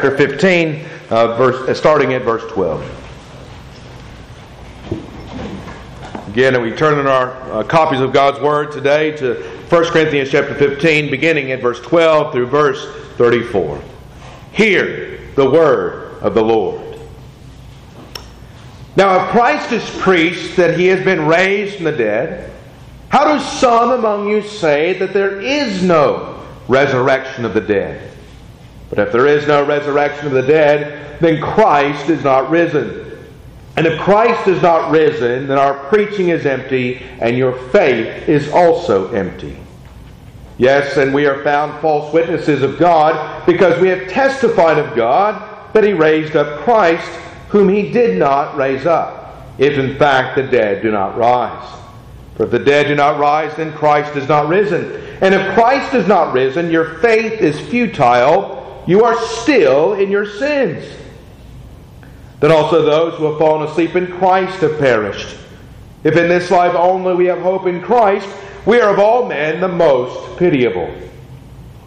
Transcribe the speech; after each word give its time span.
chapter 0.00 0.16
15, 0.16 0.86
uh, 1.10 1.36
verse, 1.36 1.68
uh, 1.68 1.74
starting 1.74 2.14
at 2.14 2.22
verse 2.22 2.44
12. 2.52 2.80
Again, 6.28 6.62
we 6.62 6.70
turn 6.70 7.00
in 7.00 7.08
our 7.08 7.32
uh, 7.50 7.64
copies 7.64 7.98
of 7.98 8.12
God's 8.12 8.38
Word 8.40 8.70
today 8.70 9.16
to 9.16 9.34
1 9.68 9.84
Corinthians 9.86 10.30
chapter 10.30 10.54
15, 10.54 11.10
beginning 11.10 11.50
at 11.50 11.60
verse 11.60 11.80
12 11.80 12.32
through 12.32 12.46
verse 12.46 12.86
34. 13.16 13.82
Hear 14.52 15.18
the 15.34 15.50
word 15.50 16.22
of 16.22 16.34
the 16.34 16.42
Lord. 16.44 17.00
Now, 18.94 19.24
if 19.24 19.30
Christ 19.32 19.72
is 19.72 19.90
preached 19.98 20.54
that 20.58 20.78
he 20.78 20.86
has 20.86 21.04
been 21.04 21.26
raised 21.26 21.74
from 21.74 21.86
the 21.86 21.92
dead, 21.92 22.52
how 23.08 23.36
do 23.36 23.42
some 23.42 23.90
among 23.90 24.28
you 24.28 24.42
say 24.42 24.96
that 25.00 25.12
there 25.12 25.40
is 25.40 25.82
no 25.82 26.44
resurrection 26.68 27.44
of 27.44 27.52
the 27.52 27.60
dead? 27.60 28.08
But 28.90 28.98
if 28.98 29.12
there 29.12 29.26
is 29.26 29.46
no 29.46 29.64
resurrection 29.64 30.26
of 30.26 30.32
the 30.32 30.42
dead, 30.42 31.20
then 31.20 31.40
Christ 31.40 32.08
is 32.08 32.24
not 32.24 32.50
risen. 32.50 33.04
And 33.76 33.86
if 33.86 34.00
Christ 34.00 34.48
is 34.48 34.60
not 34.62 34.90
risen, 34.90 35.46
then 35.46 35.58
our 35.58 35.74
preaching 35.88 36.30
is 36.30 36.46
empty, 36.46 36.96
and 37.20 37.36
your 37.36 37.52
faith 37.70 38.28
is 38.28 38.50
also 38.50 39.12
empty. 39.12 39.56
Yes, 40.56 40.96
and 40.96 41.14
we 41.14 41.26
are 41.26 41.44
found 41.44 41.80
false 41.80 42.12
witnesses 42.12 42.62
of 42.62 42.78
God, 42.78 43.46
because 43.46 43.80
we 43.80 43.88
have 43.88 44.08
testified 44.08 44.78
of 44.78 44.96
God 44.96 45.74
that 45.74 45.84
He 45.84 45.92
raised 45.92 46.34
up 46.34 46.60
Christ, 46.62 47.08
whom 47.50 47.68
He 47.68 47.92
did 47.92 48.18
not 48.18 48.56
raise 48.56 48.86
up, 48.86 49.46
if 49.58 49.78
in 49.78 49.96
fact 49.96 50.34
the 50.34 50.42
dead 50.42 50.82
do 50.82 50.90
not 50.90 51.16
rise. 51.16 51.78
For 52.36 52.44
if 52.44 52.50
the 52.50 52.58
dead 52.58 52.88
do 52.88 52.94
not 52.96 53.18
rise, 53.20 53.54
then 53.56 53.72
Christ 53.72 54.16
is 54.16 54.28
not 54.28 54.48
risen. 54.48 54.92
And 55.20 55.34
if 55.34 55.54
Christ 55.54 55.94
is 55.94 56.08
not 56.08 56.32
risen, 56.32 56.70
your 56.70 56.98
faith 56.98 57.40
is 57.40 57.60
futile 57.60 58.57
you 58.88 59.04
are 59.04 59.20
still 59.26 59.92
in 59.92 60.10
your 60.10 60.24
sins. 60.24 60.82
Then 62.40 62.50
also 62.50 62.80
those 62.82 63.18
who 63.18 63.26
have 63.26 63.38
fallen 63.38 63.68
asleep 63.68 63.94
in 63.94 64.06
Christ 64.06 64.62
have 64.62 64.78
perished. 64.78 65.36
If 66.04 66.16
in 66.16 66.30
this 66.30 66.50
life 66.50 66.74
only 66.74 67.14
we 67.14 67.26
have 67.26 67.42
hope 67.42 67.66
in 67.66 67.82
Christ, 67.82 68.26
we 68.64 68.80
are 68.80 68.90
of 68.90 68.98
all 68.98 69.28
men 69.28 69.60
the 69.60 69.68
most 69.68 70.38
pitiable. 70.38 70.90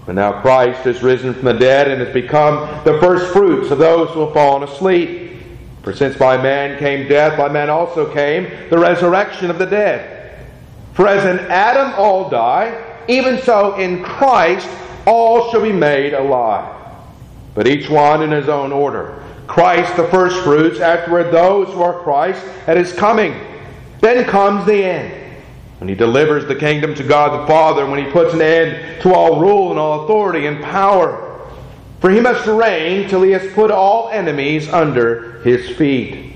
But 0.06 0.14
now 0.14 0.42
Christ 0.42 0.86
is 0.86 1.02
risen 1.02 1.34
from 1.34 1.46
the 1.46 1.54
dead 1.54 1.88
and 1.88 2.02
has 2.02 2.14
become 2.14 2.84
the 2.84 3.00
first 3.00 3.34
fruits 3.34 3.72
of 3.72 3.80
those 3.80 4.12
who 4.12 4.20
have 4.26 4.34
fallen 4.36 4.70
asleep. 4.70 5.40
For 5.82 5.94
since 5.94 6.16
by 6.16 6.38
man 6.38 6.78
came 6.78 7.08
death, 7.08 7.36
by 7.36 7.50
man 7.50 7.72
also 7.72 8.14
came 8.14 8.48
the 8.70 8.78
resurrection 8.78 9.50
of 9.50 9.58
the 9.58 9.66
dead. 9.66 10.46
For 10.94 11.08
as 11.08 11.26
in 11.26 11.44
Adam 11.48 11.96
all 11.98 12.30
die, 12.30 13.04
even 13.08 13.42
so 13.42 13.74
in 13.78 14.04
Christ 14.04 14.70
all 15.08 15.50
shall 15.50 15.64
be 15.64 15.72
made 15.72 16.14
alive 16.14 16.81
but 17.54 17.68
each 17.68 17.90
one 17.90 18.24
in 18.24 18.32
his 18.32 18.50
own 18.50 18.72
order. 18.72 19.24
Christ 19.48 19.96
the 19.98 20.08
firstfruits, 20.08 20.80
afterward 20.80 21.32
those 21.32 21.68
who 21.68 21.82
are 21.82 22.00
Christ 22.02 22.46
at 22.68 22.78
his 22.78 22.94
coming. 22.94 23.36
Then 24.00 24.26
comes 24.26 24.66
the 24.66 24.84
end, 24.84 25.36
when 25.80 25.90
he 25.90 25.96
delivers 25.96 26.48
the 26.48 26.56
kingdom 26.56 26.96
to 26.96 27.04
God 27.04 27.42
the 27.42 27.48
Father, 27.48 27.86
when 27.86 28.04
he 28.04 28.12
puts 28.12 28.34
an 28.34 28.42
end 28.42 29.02
to 29.02 29.14
all 29.14 29.40
rule 29.40 29.72
and 29.72 29.80
all 29.80 30.06
authority 30.06 30.48
and 30.48 30.64
power. 30.64 31.28
For 32.00 32.10
he 32.10 32.20
must 32.20 32.48
reign 32.48 33.10
till 33.10 33.22
he 33.22 33.32
has 33.32 33.52
put 33.54 33.70
all 33.70 34.10
enemies 34.10 34.70
under 34.70 35.42
his 35.42 35.70
feet. 35.76 36.34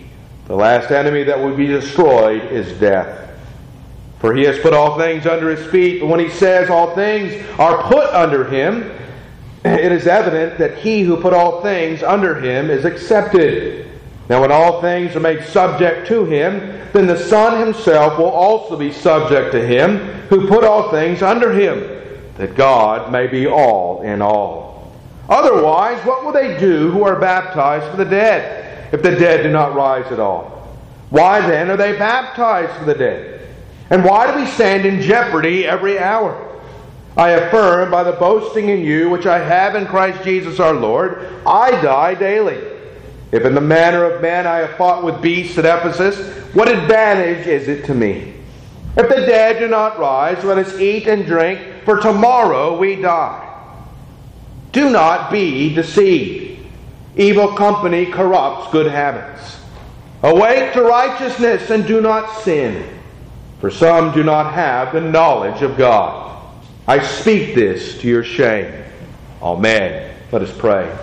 The 0.48 0.56
last 0.56 0.92
enemy 0.92 1.24
that 1.24 1.40
will 1.40 1.56
be 1.56 1.66
destroyed 1.66 2.44
is 2.52 2.80
death. 2.80 3.32
For 4.20 4.36
he 4.36 4.44
has 4.44 4.60
put 4.60 4.74
all 4.74 4.98
things 4.98 5.26
under 5.26 5.56
his 5.56 5.66
feet, 5.72 6.02
but 6.02 6.08
when 6.08 6.20
he 6.20 6.30
says 6.30 6.70
all 6.70 6.94
things 6.94 7.34
are 7.58 7.82
put 7.84 8.08
under 8.14 8.44
him, 8.44 8.92
it 9.66 9.92
is 9.92 10.06
evident 10.06 10.58
that 10.60 10.78
he 10.78 11.02
who 11.02 11.18
put 11.18 11.34
all 11.34 11.62
things 11.62 12.04
under 12.04 12.40
him 12.40 12.70
is 12.70 12.86
accepted. 12.86 13.88
Now, 14.30 14.42
when 14.42 14.52
all 14.52 14.82
things 14.82 15.16
are 15.16 15.20
made 15.20 15.44
subject 15.44 16.08
to 16.08 16.26
him, 16.26 16.82
then 16.94 17.08
the 17.08 17.18
Son 17.18 17.60
himself 17.60 18.18
will 18.18 18.30
also 18.30 18.78
be 18.78 18.92
subject 18.92 19.52
to 19.52 19.66
him 19.66 19.98
who 20.30 20.48
put 20.48 20.64
all 20.64 20.92
things 20.92 21.22
under 21.22 21.52
him, 21.52 21.80
that 22.38 22.56
God 22.56 23.12
may 23.12 23.28
be 23.28 23.48
all 23.48 24.02
in 24.02 24.22
all. 24.22 24.94
Otherwise, 25.30 26.04
what 26.06 26.24
will 26.24 26.32
they 26.32 26.58
do 26.60 26.92
who 26.92 27.04
are 27.04 27.20
baptized 27.20 27.90
for 27.90 27.98
the 27.98 28.06
dead, 28.06 28.94
if 28.94 29.02
the 29.02 29.16
dead 29.16 29.44
do 29.44 29.52
not 29.52 29.76
rise 29.76 30.12
at 30.12 30.20
all? 30.20 30.52
Why 31.10 31.42
then 31.42 31.70
are 31.70 31.78
they 31.78 31.98
baptized 31.98 32.74
for 32.78 32.86
the 32.86 32.96
dead? 32.96 33.48
And 33.90 34.04
why 34.04 34.32
do 34.32 34.40
we 34.40 34.48
stand 34.48 34.86
in 34.86 35.02
jeopardy 35.02 35.66
every 35.66 36.00
hour? 36.00 36.45
I 37.18 37.30
affirm 37.32 37.92
by 37.92 38.04
the 38.04 38.12
boasting 38.12 38.70
in 38.70 38.82
you 38.82 39.10
which 39.10 39.26
I 39.26 39.40
have 39.40 39.76
in 39.76 39.86
Christ 39.86 40.24
Jesus 40.24 40.60
our 40.60 40.74
Lord, 40.74 41.28
I 41.46 41.72
die 41.82 42.14
daily. 42.14 42.62
If 43.32 43.46
in 43.46 43.56
the 43.56 43.62
manner 43.62 44.04
of 44.04 44.22
man 44.22 44.46
I 44.46 44.58
have 44.58 44.78
fought 44.78 45.04
with 45.04 45.22
beasts 45.22 45.58
at 45.58 45.66
Ephesus, 45.66 46.38
what 46.54 46.68
advantage 46.68 47.48
is 47.48 47.68
it 47.68 47.86
to 47.86 47.94
me? 47.94 48.34
If 48.98 49.10
the 49.10 49.26
dead 49.26 49.60
do 49.60 49.68
not 49.68 50.00
rise, 50.00 50.44
let 50.44 50.58
us 50.58 50.80
eat 50.80 51.08
and 51.08 51.26
drink, 51.26 51.60
for 51.84 52.00
tomorrow 52.00 52.78
we 52.78 52.96
die. 52.96 53.42
Do 54.72 54.90
not 54.90 55.32
be 55.32 55.74
deceived. 55.74 56.66
Evil 57.16 57.56
company 57.56 58.06
corrupts 58.06 58.72
good 58.72 58.92
habits. 58.92 59.58
Awake 60.22 60.74
to 60.74 60.82
righteousness 60.84 61.70
and 61.70 61.86
do 61.86 62.02
not 62.02 62.42
sin, 62.42 62.88
for 63.60 63.70
some 63.70 64.14
do 64.14 64.24
not 64.24 64.54
have 64.54 64.94
the 64.94 65.02
knowledge 65.02 65.62
of 65.62 65.78
God. 65.78 66.35
I 66.88 67.04
speak 67.04 67.56
this 67.56 68.00
to 68.02 68.08
your 68.08 68.24
shame. 68.24 68.72
Amen. 69.42 70.16
Let 70.32 70.44
us 70.44 70.56
pray. 70.56 70.96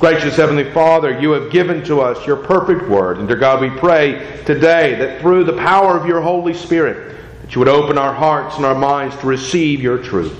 Gracious 0.00 0.36
Heavenly 0.36 0.70
Father, 0.72 1.18
you 1.18 1.32
have 1.32 1.50
given 1.50 1.84
to 1.84 2.00
us 2.00 2.26
your 2.26 2.36
perfect 2.36 2.88
word. 2.88 3.18
And 3.18 3.28
dear 3.28 3.36
God, 3.36 3.60
we 3.60 3.70
pray 3.70 4.42
today 4.46 4.94
that 4.96 5.20
through 5.20 5.44
the 5.44 5.56
power 5.56 5.96
of 5.96 6.06
your 6.06 6.22
Holy 6.22 6.54
Spirit, 6.54 7.16
that 7.42 7.54
you 7.54 7.58
would 7.58 7.68
open 7.68 7.98
our 7.98 8.14
hearts 8.14 8.56
and 8.56 8.64
our 8.64 8.74
minds 8.74 9.16
to 9.16 9.26
receive 9.26 9.82
your 9.82 9.98
truth. 9.98 10.38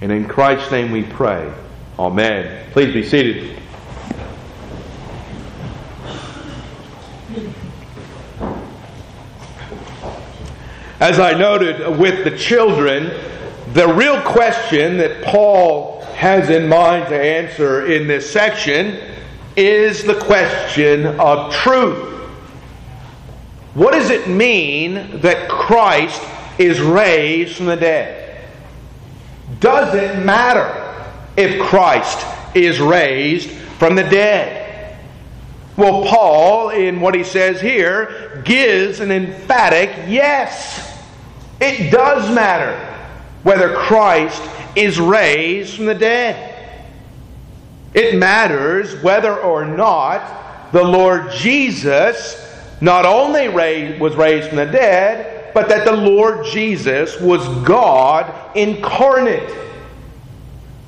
And 0.00 0.10
in 0.10 0.26
Christ's 0.26 0.70
name 0.70 0.92
we 0.92 1.02
pray. 1.02 1.52
Amen. 1.98 2.70
Please 2.72 2.92
be 2.92 3.04
seated. 3.04 3.58
As 11.00 11.18
I 11.18 11.32
noted 11.32 11.98
with 11.98 12.24
the 12.24 12.36
children, 12.36 13.10
the 13.74 13.88
real 13.94 14.20
question 14.20 14.98
that 14.98 15.22
Paul 15.22 16.02
has 16.14 16.50
in 16.50 16.68
mind 16.68 17.08
to 17.08 17.18
answer 17.18 17.86
in 17.86 18.06
this 18.06 18.30
section 18.30 18.98
is 19.56 20.04
the 20.04 20.14
question 20.14 21.06
of 21.18 21.52
truth. 21.54 22.10
What 23.72 23.92
does 23.92 24.10
it 24.10 24.28
mean 24.28 25.20
that 25.22 25.48
Christ 25.48 26.22
is 26.58 26.82
raised 26.82 27.56
from 27.56 27.66
the 27.66 27.76
dead? 27.76 28.46
Does 29.58 29.94
it 29.94 30.22
matter 30.22 30.78
if 31.38 31.58
Christ 31.62 32.26
is 32.54 32.78
raised 32.78 33.50
from 33.78 33.94
the 33.94 34.04
dead? 34.04 34.98
Well, 35.78 36.04
Paul, 36.04 36.68
in 36.70 37.00
what 37.00 37.14
he 37.14 37.24
says 37.24 37.58
here, 37.58 38.42
gives 38.44 39.00
an 39.00 39.10
emphatic 39.10 39.88
yes. 40.08 40.90
It 41.58 41.90
does 41.90 42.32
matter 42.34 42.91
whether 43.42 43.74
Christ 43.74 44.42
is 44.76 44.98
raised 45.00 45.76
from 45.76 45.86
the 45.86 45.94
dead. 45.94 46.48
It 47.94 48.16
matters 48.16 48.94
whether 49.02 49.36
or 49.36 49.64
not 49.64 50.72
the 50.72 50.82
Lord 50.82 51.30
Jesus 51.32 52.38
not 52.80 53.06
only 53.06 53.48
raised, 53.48 54.00
was 54.00 54.16
raised 54.16 54.48
from 54.48 54.56
the 54.56 54.66
dead, 54.66 55.52
but 55.54 55.68
that 55.68 55.84
the 55.84 55.92
Lord 55.92 56.46
Jesus 56.46 57.20
was 57.20 57.46
God 57.64 58.56
incarnate. 58.56 59.54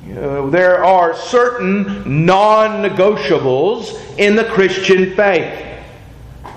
You 0.06 0.14
know, 0.14 0.50
there 0.50 0.84
are 0.84 1.14
certain 1.14 2.26
non 2.26 2.82
negotiables 2.82 4.18
in 4.18 4.34
the 4.36 4.44
Christian 4.44 5.14
faith. 5.14 5.60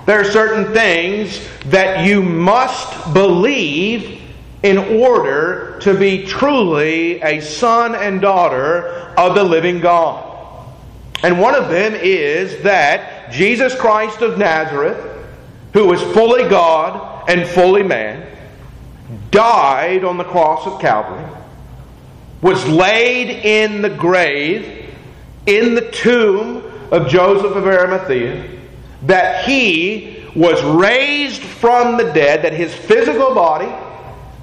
There 0.06 0.20
are 0.20 0.24
certain 0.24 0.72
things 0.72 1.46
that 1.66 2.04
you 2.04 2.22
must 2.22 3.12
believe 3.12 4.17
in 4.62 4.78
order 4.78 5.78
to 5.80 5.96
be 5.96 6.26
truly 6.26 7.20
a 7.22 7.40
son 7.40 7.94
and 7.94 8.20
daughter 8.20 9.14
of 9.16 9.34
the 9.34 9.44
living 9.44 9.80
God. 9.80 10.24
And 11.22 11.40
one 11.40 11.54
of 11.54 11.68
them 11.68 11.94
is 11.94 12.62
that 12.62 13.30
Jesus 13.30 13.74
Christ 13.74 14.20
of 14.22 14.38
Nazareth, 14.38 14.98
who 15.72 15.86
was 15.86 16.02
fully 16.02 16.48
God 16.48 17.28
and 17.28 17.46
fully 17.46 17.82
man, 17.82 18.26
died 19.30 20.04
on 20.04 20.16
the 20.16 20.24
cross 20.24 20.66
of 20.66 20.80
Calvary, 20.80 21.24
was 22.40 22.66
laid 22.68 23.30
in 23.44 23.82
the 23.82 23.90
grave 23.90 24.94
in 25.46 25.74
the 25.74 25.90
tomb 25.90 26.62
of 26.92 27.08
Joseph 27.08 27.56
of 27.56 27.66
Arimathea, 27.66 28.58
that 29.02 29.44
he 29.44 30.24
was 30.34 30.62
raised 30.62 31.42
from 31.42 31.96
the 31.96 32.12
dead, 32.12 32.42
that 32.42 32.52
his 32.52 32.74
physical 32.74 33.34
body 33.34 33.72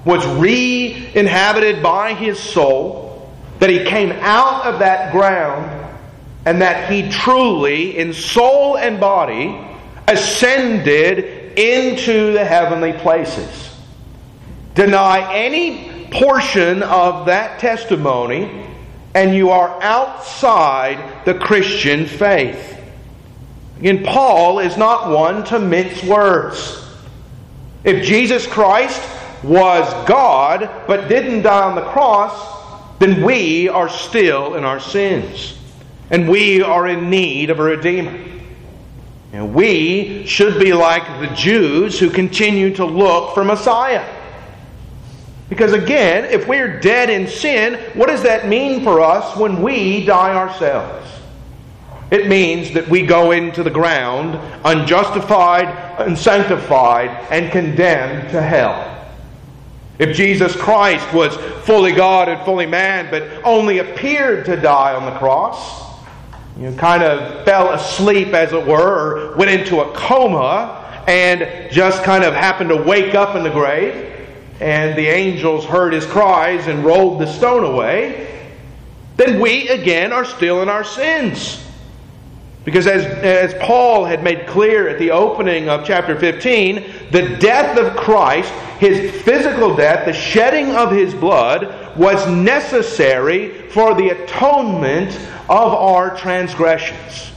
was 0.06 0.24
re 0.38 1.10
inhabited 1.14 1.82
by 1.82 2.14
his 2.14 2.38
soul, 2.38 3.28
that 3.58 3.68
he 3.68 3.84
came 3.84 4.12
out 4.12 4.64
of 4.64 4.78
that 4.78 5.12
ground, 5.12 5.68
and 6.46 6.62
that 6.62 6.90
he 6.90 7.10
truly, 7.10 7.98
in 7.98 8.14
soul 8.14 8.78
and 8.78 9.00
body, 9.00 9.60
ascended 10.06 11.58
into 11.58 12.32
the 12.32 12.44
heavenly 12.44 12.92
places. 12.92 13.74
Deny 14.74 15.34
any 15.34 16.06
portion 16.12 16.84
of 16.84 17.26
that 17.26 17.58
testimony, 17.58 18.64
and 19.12 19.34
you 19.34 19.50
are 19.50 19.82
outside 19.82 21.24
the 21.24 21.34
Christian 21.34 22.06
faith. 22.06 22.74
Again, 23.80 24.04
Paul 24.04 24.60
is 24.60 24.76
not 24.76 25.10
one 25.10 25.42
to 25.46 25.58
mince 25.58 26.04
words. 26.04 26.80
If 27.82 28.04
Jesus 28.04 28.46
Christ 28.46 29.02
was 29.42 29.92
God 30.08 30.70
but 30.86 31.08
didn't 31.08 31.42
die 31.42 31.62
on 31.62 31.74
the 31.74 31.84
cross, 31.90 32.98
then 32.98 33.22
we 33.22 33.68
are 33.68 33.88
still 33.88 34.54
in 34.54 34.64
our 34.64 34.80
sins. 34.80 35.58
And 36.10 36.28
we 36.28 36.62
are 36.62 36.86
in 36.86 37.10
need 37.10 37.50
of 37.50 37.58
a 37.58 37.62
Redeemer. 37.62 38.16
And 39.32 39.54
we 39.54 40.24
should 40.26 40.58
be 40.58 40.72
like 40.72 41.02
the 41.20 41.34
Jews 41.34 41.98
who 41.98 42.08
continue 42.10 42.74
to 42.76 42.84
look 42.84 43.34
for 43.34 43.44
Messiah. 43.44 44.04
Because 45.48 45.72
again, 45.72 46.24
if 46.24 46.48
we're 46.48 46.80
dead 46.80 47.10
in 47.10 47.28
sin, 47.28 47.74
what 47.94 48.06
does 48.06 48.22
that 48.22 48.48
mean 48.48 48.82
for 48.82 49.00
us 49.00 49.36
when 49.36 49.62
we 49.62 50.04
die 50.04 50.34
ourselves? 50.34 51.06
It 52.10 52.28
means 52.28 52.72
that 52.72 52.88
we 52.88 53.04
go 53.04 53.32
into 53.32 53.62
the 53.62 53.70
ground 53.70 54.38
unjustified, 54.64 55.98
unsanctified, 55.98 57.10
and 57.30 57.50
condemned 57.50 58.30
to 58.30 58.40
hell. 58.40 58.95
If 59.98 60.14
Jesus 60.14 60.54
Christ 60.54 61.12
was 61.14 61.36
fully 61.64 61.92
God 61.92 62.28
and 62.28 62.44
fully 62.44 62.66
man, 62.66 63.08
but 63.10 63.42
only 63.44 63.78
appeared 63.78 64.44
to 64.46 64.56
die 64.56 64.94
on 64.94 65.06
the 65.06 65.18
cross, 65.18 65.86
you 66.58 66.70
know, 66.70 66.76
kind 66.76 67.02
of 67.02 67.44
fell 67.44 67.72
asleep, 67.72 68.28
as 68.28 68.52
it 68.52 68.66
were, 68.66 69.30
or 69.32 69.36
went 69.36 69.50
into 69.50 69.80
a 69.80 69.92
coma, 69.92 71.04
and 71.06 71.70
just 71.70 72.02
kind 72.02 72.24
of 72.24 72.34
happened 72.34 72.70
to 72.70 72.76
wake 72.76 73.14
up 73.14 73.36
in 73.36 73.42
the 73.42 73.50
grave, 73.50 74.12
and 74.60 74.96
the 74.98 75.06
angels 75.06 75.64
heard 75.64 75.92
his 75.92 76.06
cries 76.06 76.66
and 76.66 76.84
rolled 76.84 77.20
the 77.20 77.26
stone 77.26 77.64
away, 77.64 78.50
then 79.16 79.40
we 79.40 79.68
again 79.68 80.12
are 80.12 80.24
still 80.24 80.62
in 80.62 80.68
our 80.68 80.84
sins. 80.84 81.65
Because 82.66 82.88
as, 82.88 83.04
as 83.04 83.54
Paul 83.62 84.04
had 84.04 84.24
made 84.24 84.48
clear 84.48 84.88
at 84.88 84.98
the 84.98 85.12
opening 85.12 85.68
of 85.68 85.86
chapter 85.86 86.18
15, 86.18 87.10
the 87.12 87.36
death 87.36 87.78
of 87.78 87.96
Christ, 87.96 88.50
his 88.80 89.22
physical 89.22 89.76
death, 89.76 90.04
the 90.04 90.12
shedding 90.12 90.74
of 90.74 90.90
his 90.90 91.14
blood, 91.14 91.96
was 91.96 92.28
necessary 92.28 93.70
for 93.70 93.94
the 93.94 94.08
atonement 94.08 95.14
of 95.48 95.72
our 95.72 96.16
transgressions. 96.16 97.30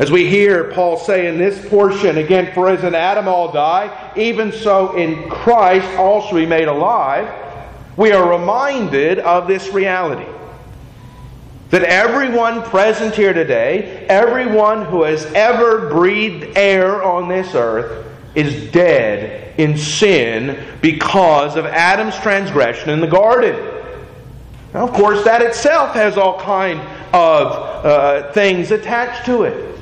As 0.00 0.10
we 0.10 0.28
hear 0.28 0.72
Paul 0.72 0.96
say 0.96 1.28
in 1.28 1.38
this 1.38 1.68
portion, 1.68 2.18
again, 2.18 2.52
for 2.52 2.70
as 2.70 2.82
in 2.82 2.96
Adam 2.96 3.28
all 3.28 3.52
die, 3.52 4.12
even 4.16 4.50
so 4.50 4.96
in 4.96 5.30
Christ 5.30 5.86
all 5.96 6.20
shall 6.22 6.34
be 6.34 6.46
made 6.46 6.66
alive, 6.66 7.32
we 7.96 8.10
are 8.10 8.28
reminded 8.28 9.20
of 9.20 9.46
this 9.46 9.68
reality. 9.68 10.26
That 11.74 11.82
everyone 11.82 12.62
present 12.62 13.16
here 13.16 13.32
today, 13.32 14.06
everyone 14.08 14.84
who 14.84 15.02
has 15.02 15.24
ever 15.34 15.88
breathed 15.88 16.56
air 16.56 17.02
on 17.02 17.26
this 17.26 17.52
earth, 17.56 18.06
is 18.36 18.70
dead 18.70 19.58
in 19.58 19.76
sin 19.76 20.64
because 20.80 21.56
of 21.56 21.66
Adam's 21.66 22.16
transgression 22.18 22.90
in 22.90 23.00
the 23.00 23.08
garden. 23.08 23.56
Now, 24.72 24.86
of 24.86 24.92
course, 24.92 25.24
that 25.24 25.42
itself 25.42 25.94
has 25.94 26.16
all 26.16 26.38
kind 26.38 26.78
of 27.12 27.50
uh, 27.84 28.30
things 28.30 28.70
attached 28.70 29.26
to 29.26 29.42
it. 29.42 29.76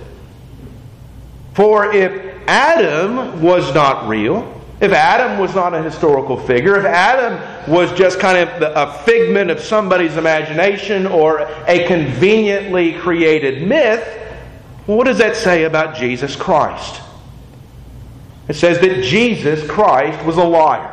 For 1.53 1.93
if 1.93 2.49
Adam 2.49 3.43
was 3.43 3.75
not 3.75 4.09
real, 4.09 4.62
if 4.83 4.91
Adam 4.91 5.39
was 5.39 5.55
not 5.55 5.75
a 5.75 5.81
historical 5.81 6.37
figure, 6.37 6.77
if 6.77 6.85
Adam 6.85 7.71
was 7.71 7.93
just 7.93 8.19
kind 8.19 8.37
of 8.37 8.63
a 8.77 8.93
figment 9.05 9.49
of 9.49 9.61
somebody's 9.61 10.17
imagination 10.17 11.07
or 11.07 11.43
a 11.69 11.87
conveniently 11.87 12.95
created 12.95 13.67
myth, 13.67 14.05
what 14.87 15.05
does 15.05 15.19
that 15.19 15.37
say 15.37 15.65
about 15.65 15.95
Jesus 15.95 16.35
Christ? 16.35 17.01
It 18.49 18.55
says 18.55 18.81
that 18.81 19.05
Jesus 19.05 19.65
Christ 19.71 20.27
was 20.27 20.37
a 20.37 20.45
liar. 20.45 20.93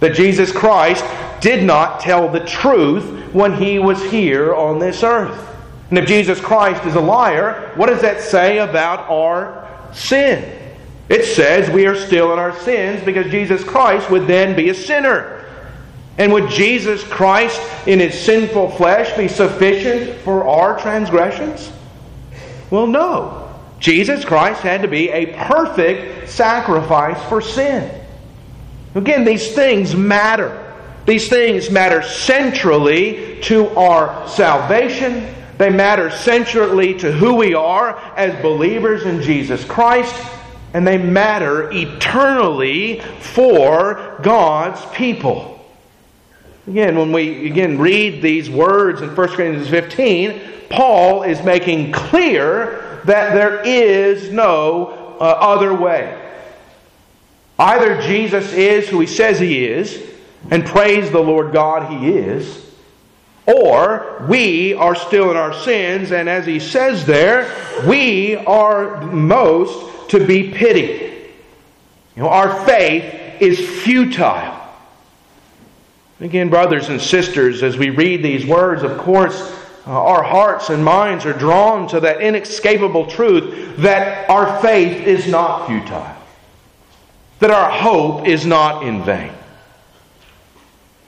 That 0.00 0.14
Jesus 0.14 0.52
Christ 0.52 1.02
did 1.40 1.64
not 1.64 2.00
tell 2.00 2.28
the 2.28 2.40
truth 2.40 3.32
when 3.32 3.54
he 3.54 3.78
was 3.78 4.02
here 4.10 4.54
on 4.54 4.78
this 4.78 5.02
earth. 5.02 5.48
And 5.88 5.98
if 5.98 6.06
Jesus 6.06 6.38
Christ 6.38 6.84
is 6.84 6.96
a 6.96 7.00
liar, 7.00 7.72
what 7.76 7.86
does 7.86 8.02
that 8.02 8.20
say 8.20 8.58
about 8.58 9.08
our 9.08 9.66
sin? 9.94 10.59
It 11.10 11.24
says 11.24 11.68
we 11.68 11.86
are 11.86 11.96
still 11.96 12.32
in 12.32 12.38
our 12.38 12.56
sins 12.60 13.04
because 13.04 13.32
Jesus 13.32 13.64
Christ 13.64 14.08
would 14.10 14.28
then 14.28 14.54
be 14.54 14.68
a 14.68 14.74
sinner. 14.74 15.44
And 16.16 16.32
would 16.32 16.48
Jesus 16.48 17.02
Christ 17.02 17.60
in 17.88 17.98
his 17.98 18.16
sinful 18.18 18.70
flesh 18.70 19.16
be 19.16 19.26
sufficient 19.26 20.20
for 20.20 20.46
our 20.46 20.78
transgressions? 20.78 21.72
Well, 22.70 22.86
no. 22.86 23.52
Jesus 23.80 24.24
Christ 24.24 24.60
had 24.60 24.82
to 24.82 24.88
be 24.88 25.08
a 25.08 25.34
perfect 25.34 26.30
sacrifice 26.30 27.20
for 27.28 27.40
sin. 27.40 27.92
Again, 28.94 29.24
these 29.24 29.52
things 29.52 29.96
matter. 29.96 30.72
These 31.06 31.28
things 31.28 31.72
matter 31.72 32.02
centrally 32.02 33.40
to 33.42 33.66
our 33.70 34.28
salvation. 34.28 35.34
They 35.58 35.70
matter 35.70 36.10
centrally 36.10 36.94
to 36.98 37.10
who 37.10 37.34
we 37.34 37.54
are 37.54 37.98
as 38.16 38.40
believers 38.42 39.02
in 39.02 39.22
Jesus 39.22 39.64
Christ 39.64 40.14
and 40.72 40.86
they 40.86 40.98
matter 40.98 41.70
eternally 41.72 43.00
for 43.00 44.18
God's 44.22 44.84
people. 44.94 45.58
Again, 46.66 46.96
when 46.96 47.12
we 47.12 47.50
again 47.50 47.78
read 47.78 48.22
these 48.22 48.48
words 48.48 49.02
in 49.02 49.14
1 49.14 49.28
Corinthians 49.28 49.68
15, 49.68 50.40
Paul 50.68 51.24
is 51.24 51.42
making 51.42 51.92
clear 51.92 53.00
that 53.06 53.34
there 53.34 53.60
is 53.62 54.30
no 54.30 55.16
uh, 55.20 55.24
other 55.24 55.74
way. 55.74 56.16
Either 57.58 58.00
Jesus 58.02 58.52
is 58.52 58.88
who 58.88 59.00
he 59.00 59.06
says 59.06 59.38
he 59.38 59.64
is, 59.66 60.02
and 60.50 60.64
praise 60.64 61.10
the 61.10 61.20
Lord 61.20 61.52
God 61.52 61.90
he 61.90 62.10
is, 62.10 62.64
or 63.46 64.24
we 64.28 64.74
are 64.74 64.94
still 64.94 65.30
in 65.30 65.36
our 65.36 65.52
sins, 65.52 66.12
and 66.12 66.28
as 66.28 66.46
he 66.46 66.60
says 66.60 67.04
there, 67.04 67.52
we 67.86 68.36
are 68.36 69.00
most 69.02 69.99
to 70.10 70.24
be 70.24 70.50
pitied. 70.52 71.30
You 72.16 72.22
know, 72.22 72.28
our 72.28 72.64
faith 72.64 73.40
is 73.40 73.58
futile. 73.82 74.58
Again, 76.20 76.50
brothers 76.50 76.88
and 76.88 77.00
sisters, 77.00 77.62
as 77.62 77.78
we 77.78 77.90
read 77.90 78.22
these 78.22 78.44
words, 78.44 78.82
of 78.82 78.98
course, 78.98 79.40
uh, 79.86 79.90
our 79.90 80.22
hearts 80.22 80.68
and 80.68 80.84
minds 80.84 81.24
are 81.24 81.32
drawn 81.32 81.88
to 81.88 82.00
that 82.00 82.20
inescapable 82.20 83.06
truth 83.06 83.76
that 83.78 84.28
our 84.28 84.60
faith 84.60 85.06
is 85.06 85.26
not 85.26 85.66
futile, 85.66 86.14
that 87.38 87.50
our 87.50 87.70
hope 87.70 88.26
is 88.26 88.44
not 88.44 88.82
in 88.82 89.02
vain, 89.02 89.32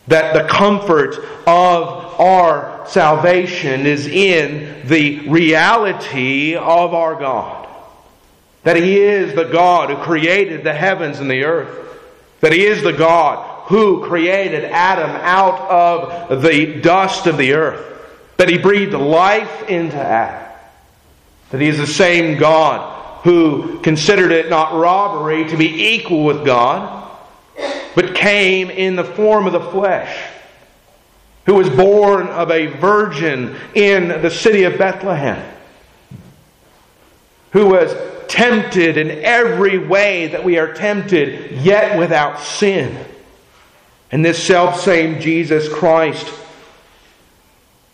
that 0.07 0.33
the 0.33 0.49
comfort 0.49 1.17
of 1.47 2.19
our 2.19 2.87
salvation 2.87 3.85
is 3.85 4.07
in 4.07 4.87
the 4.89 5.29
reality 5.29 6.55
of 6.57 6.95
our 6.95 7.17
God. 7.17 7.62
That 8.65 8.77
He 8.77 9.01
is 9.01 9.35
the 9.35 9.45
God 9.45 9.91
who 9.91 9.97
created 9.97 10.65
the 10.65 10.73
heavens 10.73 11.21
and 11.21 11.31
the 11.31 11.45
earth. 11.45 11.79
That 12.41 12.53
He 12.53 12.65
is 12.65 12.83
the 12.83 12.93
God 12.93 13.69
who 13.69 14.05
created 14.07 14.65
Adam 14.65 15.11
out 15.11 15.61
of 15.71 16.43
the 16.43 16.81
dust 16.81 17.27
of 17.27 17.37
the 17.37 17.55
earth. 17.55 17.85
That 18.37 18.49
He 18.49 18.59
breathed 18.59 18.95
life 18.95 19.69
into 19.69 19.97
Adam. 19.97 20.49
That 21.51 21.61
He 21.61 21.69
is 21.69 21.79
the 21.79 21.87
same 21.87 22.39
God 22.39 23.23
who 23.25 23.79
considered 23.81 24.33
it 24.33 24.51
not 24.51 24.75
robbery 24.75 25.49
to 25.49 25.57
be 25.57 25.95
equal 25.95 26.25
with 26.25 26.45
God, 26.45 27.09
but 27.95 28.15
came 28.15 28.69
in 28.71 28.97
the 28.97 29.05
form 29.05 29.47
of 29.47 29.53
the 29.53 29.61
flesh. 29.61 30.31
Who 31.47 31.55
was 31.55 31.69
born 31.71 32.29
of 32.29 32.51
a 32.51 32.67
virgin 32.67 33.57
in 33.75 34.09
the 34.09 34.31
city 34.31 34.65
of 34.65 34.79
Bethlehem. 34.79 35.43
Who 37.51 37.69
was 37.69 37.93
tempted 38.33 38.97
in 38.97 39.11
every 39.11 39.77
way 39.77 40.29
that 40.29 40.43
we 40.43 40.59
are 40.59 40.73
tempted, 40.73 41.53
yet 41.53 41.99
without 41.99 42.41
sin. 42.41 42.97
And 44.11 44.25
this 44.25 44.43
self 44.43 44.81
same 44.81 45.21
Jesus 45.21 45.69
Christ 45.69 46.33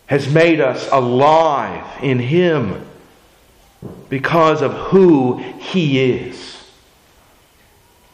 has 0.07 0.31
made 0.33 0.61
us 0.61 0.87
alive 0.91 1.85
in 2.01 2.19
Him 2.19 2.85
because 4.07 4.61
of 4.61 4.73
who 4.73 5.37
He 5.59 5.99
is. 5.99 6.57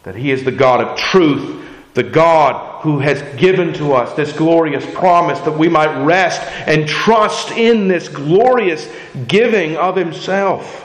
That 0.04 0.16
He 0.16 0.32
is 0.32 0.44
the 0.44 0.52
God 0.52 0.82
of 0.82 0.98
truth, 0.98 1.64
the 1.94 2.04
God 2.04 2.82
who 2.82 3.00
has 3.00 3.22
given 3.40 3.72
to 3.76 3.94
us 3.94 4.16
this 4.16 4.34
glorious 4.34 4.86
promise 4.96 5.40
that 5.42 5.58
we 5.58 5.70
might 5.70 6.04
rest 6.04 6.42
and 6.68 6.88
trust 6.88 7.52
in 7.52 7.88
this 7.88 8.10
glorious 8.10 8.92
giving 9.28 9.78
of 9.78 9.96
Himself. 9.96 10.85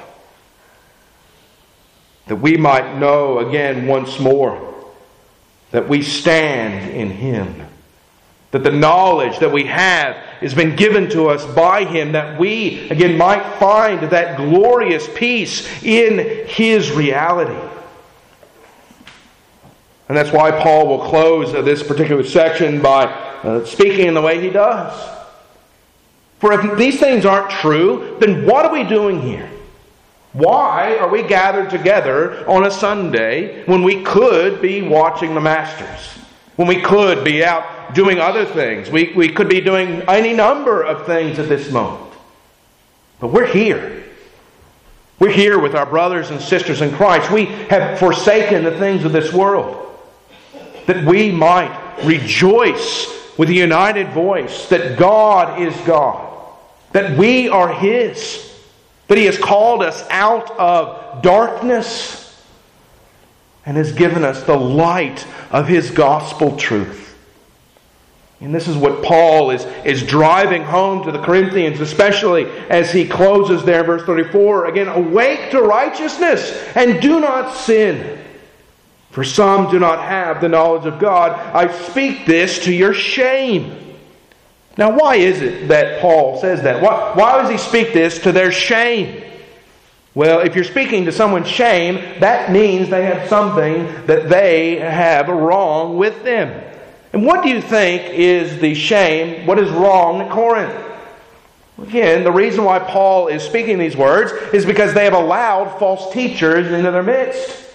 That 2.31 2.37
we 2.37 2.57
might 2.57 2.97
know 2.97 3.41
again 3.41 3.89
once 3.89 4.21
more 4.21 4.73
that 5.73 5.89
we 5.89 6.01
stand 6.01 6.93
in 6.93 7.11
Him. 7.11 7.67
That 8.53 8.63
the 8.63 8.71
knowledge 8.71 9.41
that 9.41 9.51
we 9.51 9.65
have 9.65 10.15
has 10.15 10.55
been 10.55 10.77
given 10.77 11.11
to 11.11 11.29
us 11.29 11.45
by 11.57 11.85
Him, 11.85 12.13
that 12.13 12.39
we, 12.39 12.89
again, 12.89 13.19
might 13.19 13.59
find 13.59 14.01
that 14.11 14.37
glorious 14.37 15.09
peace 15.13 15.83
in 15.83 16.47
His 16.47 16.93
reality. 16.93 17.69
And 20.09 20.17
that's 20.17 20.31
why 20.31 20.53
Paul 20.53 20.87
will 20.87 21.09
close 21.09 21.53
this 21.53 21.83
particular 21.83 22.23
section 22.23 22.81
by 22.81 23.07
uh, 23.07 23.65
speaking 23.65 24.07
in 24.07 24.15
the 24.15 24.23
way 24.23 24.41
he 24.41 24.51
does. 24.51 24.93
For 26.39 26.53
if 26.53 26.79
these 26.79 27.01
things 27.01 27.27
aren't 27.27 27.51
true, 27.51 28.17
then 28.21 28.47
what 28.47 28.67
are 28.67 28.73
we 28.73 28.85
doing 28.85 29.21
here? 29.21 29.51
Why 30.33 30.97
are 30.97 31.09
we 31.09 31.23
gathered 31.23 31.71
together 31.71 32.49
on 32.49 32.65
a 32.65 32.71
Sunday 32.71 33.65
when 33.65 33.83
we 33.83 34.03
could 34.03 34.63
be 34.63 34.83
watching 34.83 35.35
the 35.35 35.41
Masters? 35.41 36.23
When 36.55 36.69
we 36.69 36.81
could 36.81 37.25
be 37.25 37.45
out 37.45 37.95
doing 37.95 38.21
other 38.21 38.45
things? 38.45 38.91
We, 38.91 39.13
we 39.15 39.31
could 39.31 39.49
be 39.49 39.61
doing 39.61 40.03
any 40.03 40.33
number 40.33 40.83
of 40.83 41.07
things 41.07 41.39
at 41.39 41.49
this 41.49 41.73
moment. 41.73 42.13
But 43.19 43.29
we're 43.29 43.47
here. 43.47 44.05
We're 45.19 45.33
here 45.33 45.59
with 45.59 45.75
our 45.75 45.87
brothers 45.87 46.31
and 46.31 46.41
sisters 46.41 46.81
in 46.81 46.93
Christ. 46.93 47.31
We 47.31 47.47
have 47.47 47.99
forsaken 47.99 48.63
the 48.63 48.79
things 48.79 49.05
of 49.05 49.13
this 49.13 49.33
world 49.33 49.99
that 50.87 51.05
we 51.05 51.31
might 51.31 52.05
rejoice 52.05 53.07
with 53.37 53.51
a 53.51 53.55
united 53.55 54.11
voice 54.11 54.69
that 54.69 54.99
God 54.99 55.61
is 55.61 55.77
God, 55.83 56.55
that 56.93 57.19
we 57.19 57.49
are 57.49 57.73
His 57.73 58.50
that 59.11 59.19
He 59.19 59.25
has 59.25 59.37
called 59.37 59.83
us 59.83 60.07
out 60.09 60.53
of 60.53 61.21
darkness 61.21 62.41
and 63.67 63.77
has 63.77 63.91
given 63.91 64.23
us 64.23 64.45
the 64.45 64.57
light 64.57 65.27
of 65.51 65.67
His 65.67 65.91
gospel 65.91 66.57
truth. 66.57 67.19
And 68.41 68.55
this 68.55 68.69
is 68.69 68.77
what 68.77 69.03
Paul 69.03 69.51
is, 69.51 69.65
is 69.85 70.05
driving 70.05 70.63
home 70.63 71.03
to 71.07 71.11
the 71.11 71.21
Corinthians, 71.21 71.81
especially 71.81 72.47
as 72.71 72.93
he 72.93 73.07
closes 73.07 73.65
there, 73.65 73.83
verse 73.83 74.05
34. 74.05 74.67
Again, 74.67 74.87
awake 74.87 75.51
to 75.51 75.61
righteousness 75.61 76.53
and 76.77 77.03
do 77.03 77.19
not 77.19 77.57
sin. 77.57 78.25
For 79.11 79.25
some 79.25 79.73
do 79.73 79.81
not 79.81 80.05
have 80.05 80.41
the 80.41 80.49
knowledge 80.49 80.87
of 80.87 81.01
God. 81.01 81.33
I 81.33 81.77
speak 81.89 82.27
this 82.27 82.65
to 82.65 82.73
your 82.73 82.95
shame. 82.95 83.90
Now, 84.81 84.97
why 84.97 85.17
is 85.17 85.43
it 85.43 85.69
that 85.69 86.01
Paul 86.01 86.39
says 86.41 86.63
that? 86.63 86.81
Why, 86.81 87.13
why 87.13 87.43
does 87.43 87.51
he 87.51 87.59
speak 87.59 87.93
this 87.93 88.19
to 88.21 88.33
their 88.33 88.51
shame? 88.51 89.23
Well, 90.15 90.41
if 90.41 90.55
you're 90.55 90.65
speaking 90.65 91.05
to 91.05 91.13
someone's 91.13 91.49
shame, 91.49 92.19
that 92.21 92.51
means 92.51 92.89
they 92.89 93.05
have 93.05 93.29
something 93.29 93.85
that 94.07 94.31
they 94.31 94.77
have 94.77 95.29
wrong 95.29 95.99
with 95.99 96.25
them. 96.25 96.65
And 97.13 97.27
what 97.27 97.43
do 97.43 97.51
you 97.51 97.61
think 97.61 98.15
is 98.15 98.59
the 98.59 98.75
shame? 98.75 99.47
What 99.47 99.59
is 99.59 99.69
wrong 99.69 100.23
at 100.23 100.31
Corinth? 100.31 100.75
Again, 101.83 102.25
the 102.25 102.33
reason 102.33 102.65
why 102.65 102.79
Paul 102.79 103.29
is 103.29 103.43
speaking 103.43 103.79
these 103.79 103.99
words 103.99 104.33
is 104.55 104.65
because 104.65 104.95
they 104.95 105.05
have 105.05 105.13
allowed 105.13 105.79
false 105.79 106.11
teachers 106.11 106.73
into 106.73 106.91
their 106.91 107.03
midst. 107.03 107.70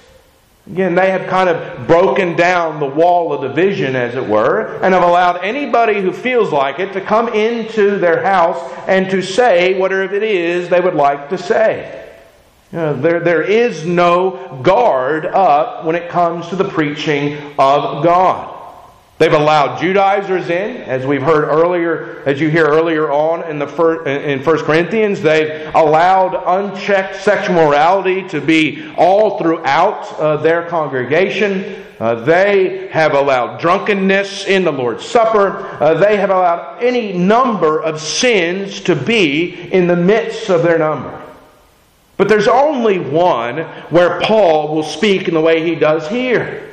Again, 0.67 0.95
they 0.95 1.11
have 1.11 1.27
kind 1.29 1.47
of 1.47 1.85
broken 1.85 2.35
down 2.35 2.79
the 2.79 2.87
wall 2.87 3.31
of 3.31 3.41
division, 3.41 3.95
as 3.95 4.15
it 4.15 4.27
were, 4.27 4.79
and 4.81 4.95
have 4.95 5.03
allowed 5.03 5.43
anybody 5.43 6.01
who 6.01 6.11
feels 6.11 6.51
like 6.51 6.79
it 6.79 6.93
to 6.93 7.01
come 7.01 7.29
into 7.29 7.99
their 7.99 8.23
house 8.23 8.57
and 8.87 9.09
to 9.11 9.21
say 9.21 9.77
whatever 9.77 10.15
it 10.15 10.23
is 10.23 10.69
they 10.69 10.81
would 10.81 10.95
like 10.95 11.29
to 11.29 11.37
say. 11.37 12.09
You 12.71 12.79
know, 12.79 12.99
there, 12.99 13.19
there 13.19 13.43
is 13.43 13.85
no 13.85 14.59
guard 14.63 15.27
up 15.27 15.85
when 15.85 15.95
it 15.95 16.09
comes 16.09 16.47
to 16.49 16.55
the 16.55 16.67
preaching 16.67 17.35
of 17.59 18.03
God. 18.03 18.64
They've 19.17 19.31
allowed 19.31 19.79
Judaizers 19.79 20.49
in, 20.49 20.75
as 20.81 21.05
we've 21.05 21.21
heard 21.21 21.45
earlier, 21.45 22.21
as 22.25 22.41
you 22.41 22.49
hear 22.49 22.65
earlier 22.65 23.09
on 23.09 23.49
in 23.49 23.59
the 23.59 23.67
first, 23.67 24.05
in 24.07 24.43
First 24.43 24.65
Corinthians. 24.65 25.21
They've 25.21 25.73
allowed 25.73 26.35
unchecked 26.45 27.21
sexual 27.21 27.55
morality 27.55 28.27
to 28.27 28.41
be 28.41 28.93
all 28.97 29.39
throughout 29.39 30.11
uh, 30.19 30.37
their 30.37 30.67
congregation. 30.67 31.85
Uh, 31.97 32.15
they 32.15 32.89
have 32.91 33.13
allowed 33.13 33.61
drunkenness 33.61 34.47
in 34.47 34.65
the 34.65 34.71
Lord's 34.71 35.05
Supper. 35.05 35.65
Uh, 35.81 35.93
they 35.93 36.17
have 36.17 36.29
allowed 36.29 36.83
any 36.83 37.13
number 37.13 37.81
of 37.81 38.01
sins 38.01 38.81
to 38.81 38.97
be 38.97 39.71
in 39.71 39.87
the 39.87 39.95
midst 39.95 40.49
of 40.49 40.61
their 40.61 40.77
number. 40.77 41.21
But 42.17 42.27
there's 42.27 42.49
only 42.49 42.99
one 42.99 43.59
where 43.91 44.19
Paul 44.19 44.75
will 44.75 44.83
speak 44.83 45.29
in 45.29 45.33
the 45.33 45.41
way 45.41 45.65
he 45.65 45.75
does 45.75 46.05
here. 46.09 46.64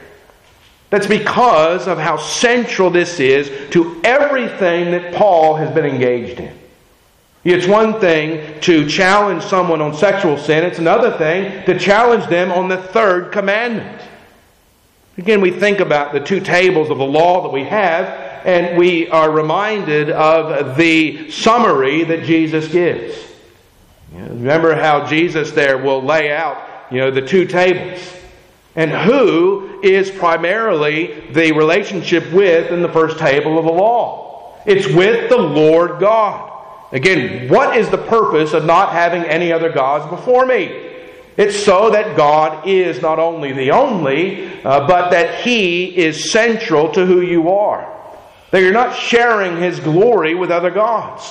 That's 0.93 1.07
because 1.07 1.89
of 1.89 1.97
how 1.97 2.19
central 2.19 2.91
this 2.91 3.19
is 3.19 3.51
to 3.71 3.99
everything 4.05 4.91
that 4.91 5.15
Paul 5.15 5.55
has 5.55 5.75
been 5.75 5.87
engaged 5.87 6.39
in. 6.39 6.55
It's 7.45 7.67
one 7.67 7.99
thing 7.99 8.61
to 8.61 8.87
challenge 8.87 9.43
someone 9.43 9.81
on 9.81 9.95
sexual 9.95 10.37
sin, 10.37 10.65
it's 10.65 10.79
another 10.79 11.17
thing 11.17 11.65
to 11.65 11.79
challenge 11.79 12.27
them 12.27 12.53
on 12.53 12.69
the 12.69 12.77
third 12.77 13.33
commandment. 13.33 14.03
Again, 15.17 15.41
we 15.41 15.51
think 15.51 15.81
about 15.81 16.13
the 16.13 16.21
two 16.21 16.41
tables 16.41 16.91
of 16.91 16.99
the 16.99 17.07
law 17.07 17.43
that 17.45 17.53
we 17.55 17.65
have, 17.65 18.07
and 18.47 18.77
we 18.77 19.09
are 19.09 19.31
reminded 19.31 20.11
of 20.11 20.77
the 20.77 21.31
summary 21.31 22.05
that 22.05 22.25
Jesus 22.25 22.69
gives. 22.69 23.17
Remember 24.13 24.75
how 24.75 25.07
Jesus 25.07 25.53
there 25.53 25.79
will 25.79 26.03
lay 26.03 26.31
out, 26.31 26.63
you 26.91 26.99
know, 26.99 27.11
the 27.11 27.27
two 27.27 27.47
tables. 27.47 27.99
And 28.75 28.91
who 28.91 29.81
is 29.83 30.11
primarily 30.11 31.29
the 31.33 31.53
relationship 31.53 32.33
with 32.33 32.71
in 32.71 32.81
the 32.81 32.89
first 32.89 33.19
table 33.19 33.59
of 33.59 33.65
the 33.65 33.73
law? 33.73 34.63
It's 34.65 34.87
with 34.87 35.29
the 35.29 35.39
Lord 35.39 36.01
God. 36.01 36.51
Again, 36.93 37.49
what 37.49 37.77
is 37.77 37.89
the 37.91 37.99
purpose 37.99 38.53
of 38.53 38.65
not 38.65 38.93
having 38.93 39.25
any 39.25 39.53
other 39.53 39.71
gods 39.71 40.09
before 40.09 40.47
me? 40.47 40.91
It's 41.37 41.57
so 41.57 41.91
that 41.91 42.17
God 42.17 42.69
is 42.69 43.01
not 43.01 43.19
only 43.19 43.53
the 43.53 43.71
only, 43.71 44.63
uh, 44.63 44.87
but 44.87 45.11
that 45.11 45.43
He 45.43 45.97
is 45.97 46.31
central 46.31 46.93
to 46.93 47.07
who 47.07 47.23
you 47.23 47.51
are. 47.51 47.89
That 48.51 48.61
you're 48.61 48.73
not 48.73 48.95
sharing 48.95 49.57
His 49.57 49.81
glory 49.81 50.35
with 50.35 50.51
other 50.51 50.71
gods. 50.71 51.25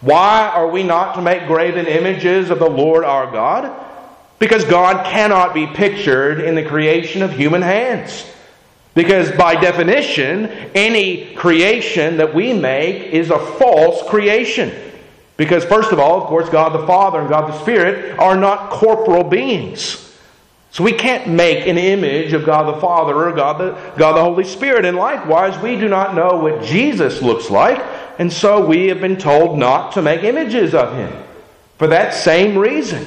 Why 0.00 0.48
are 0.48 0.68
we 0.68 0.82
not 0.82 1.14
to 1.14 1.22
make 1.22 1.46
graven 1.46 1.86
images 1.86 2.50
of 2.50 2.58
the 2.58 2.68
Lord 2.68 3.04
our 3.04 3.30
God? 3.30 3.91
Because 4.42 4.64
God 4.64 5.06
cannot 5.06 5.54
be 5.54 5.68
pictured 5.68 6.40
in 6.40 6.56
the 6.56 6.64
creation 6.64 7.22
of 7.22 7.30
human 7.30 7.62
hands. 7.62 8.28
Because 8.92 9.30
by 9.30 9.54
definition, 9.54 10.48
any 10.74 11.32
creation 11.36 12.16
that 12.16 12.34
we 12.34 12.52
make 12.52 13.12
is 13.12 13.30
a 13.30 13.38
false 13.38 14.02
creation. 14.10 14.74
Because, 15.36 15.64
first 15.64 15.92
of 15.92 16.00
all, 16.00 16.20
of 16.20 16.26
course, 16.26 16.48
God 16.48 16.70
the 16.70 16.84
Father 16.88 17.20
and 17.20 17.28
God 17.28 17.52
the 17.52 17.60
Spirit 17.60 18.18
are 18.18 18.36
not 18.36 18.70
corporal 18.70 19.22
beings. 19.22 20.12
So 20.72 20.82
we 20.82 20.92
can't 20.94 21.28
make 21.28 21.68
an 21.68 21.78
image 21.78 22.32
of 22.32 22.44
God 22.44 22.74
the 22.74 22.80
Father 22.80 23.14
or 23.14 23.30
God 23.30 23.58
the, 23.58 23.70
God 23.96 24.14
the 24.16 24.22
Holy 24.22 24.42
Spirit. 24.42 24.84
And 24.84 24.96
likewise, 24.96 25.56
we 25.62 25.76
do 25.76 25.88
not 25.88 26.16
know 26.16 26.38
what 26.38 26.64
Jesus 26.64 27.22
looks 27.22 27.48
like, 27.48 27.80
and 28.18 28.32
so 28.32 28.66
we 28.66 28.88
have 28.88 29.00
been 29.00 29.18
told 29.18 29.56
not 29.56 29.92
to 29.92 30.02
make 30.02 30.24
images 30.24 30.74
of 30.74 30.96
him 30.96 31.16
for 31.78 31.86
that 31.86 32.12
same 32.12 32.58
reason. 32.58 33.06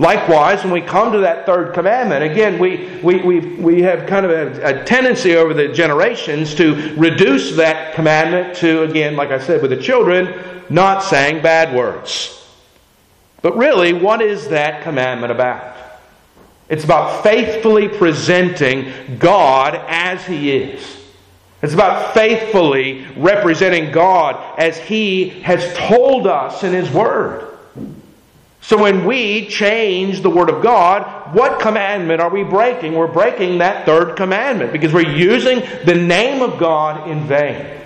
Likewise, 0.00 0.64
when 0.64 0.72
we 0.72 0.80
come 0.80 1.12
to 1.12 1.18
that 1.18 1.44
third 1.44 1.74
commandment, 1.74 2.24
again, 2.24 2.58
we, 2.58 2.86
we, 3.02 3.16
we, 3.16 3.40
we 3.40 3.82
have 3.82 4.08
kind 4.08 4.24
of 4.24 4.30
a, 4.30 4.80
a, 4.80 4.84
tendency 4.84 5.36
over 5.36 5.52
the 5.52 5.68
generations 5.68 6.54
to 6.54 6.94
reduce 6.96 7.54
that 7.56 7.94
commandment 7.94 8.56
to, 8.56 8.82
again, 8.84 9.14
like 9.14 9.28
I 9.28 9.38
said, 9.38 9.60
with 9.60 9.72
the 9.72 9.76
children, 9.76 10.42
not 10.70 11.02
saying 11.02 11.42
bad 11.42 11.76
words. 11.76 12.34
But 13.42 13.58
really, 13.58 13.92
what 13.92 14.22
is 14.22 14.48
that 14.48 14.84
commandment 14.84 15.32
about? 15.32 15.76
It's 16.70 16.84
about 16.84 17.22
faithfully 17.22 17.88
presenting 17.88 19.18
God 19.18 19.74
as 19.86 20.24
He 20.24 20.50
is. 20.50 20.82
It's 21.60 21.74
about 21.74 22.14
faithfully 22.14 23.06
representing 23.18 23.92
God 23.92 24.58
as 24.58 24.78
He 24.78 25.28
has 25.42 25.76
told 25.76 26.26
us 26.26 26.64
in 26.64 26.72
His 26.72 26.90
Word. 26.90 27.49
So 28.62 28.80
when 28.80 29.06
we 29.06 29.46
change 29.46 30.20
the 30.20 30.30
Word 30.30 30.50
of 30.50 30.62
God, 30.62 31.34
what 31.34 31.60
commandment 31.60 32.20
are 32.20 32.30
we 32.30 32.44
breaking? 32.44 32.94
We're 32.94 33.06
breaking 33.06 33.58
that 33.58 33.86
third 33.86 34.16
commandment 34.16 34.72
because 34.72 34.92
we're 34.92 35.08
using 35.08 35.60
the 35.84 35.94
name 35.94 36.42
of 36.42 36.58
God 36.58 37.08
in 37.08 37.26
vain. 37.26 37.78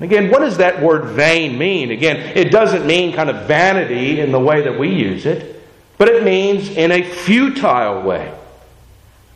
Again, 0.00 0.30
what 0.30 0.40
does 0.40 0.56
that 0.56 0.80
word 0.80 1.04
vain 1.14 1.58
mean? 1.58 1.90
Again, 1.90 2.16
it 2.34 2.50
doesn't 2.50 2.86
mean 2.86 3.12
kind 3.12 3.28
of 3.28 3.46
vanity 3.46 4.20
in 4.20 4.32
the 4.32 4.40
way 4.40 4.62
that 4.62 4.78
we 4.78 4.88
use 4.88 5.26
it, 5.26 5.62
but 5.98 6.08
it 6.08 6.24
means 6.24 6.70
in 6.70 6.90
a 6.90 7.02
futile 7.02 8.02
way. 8.02 8.34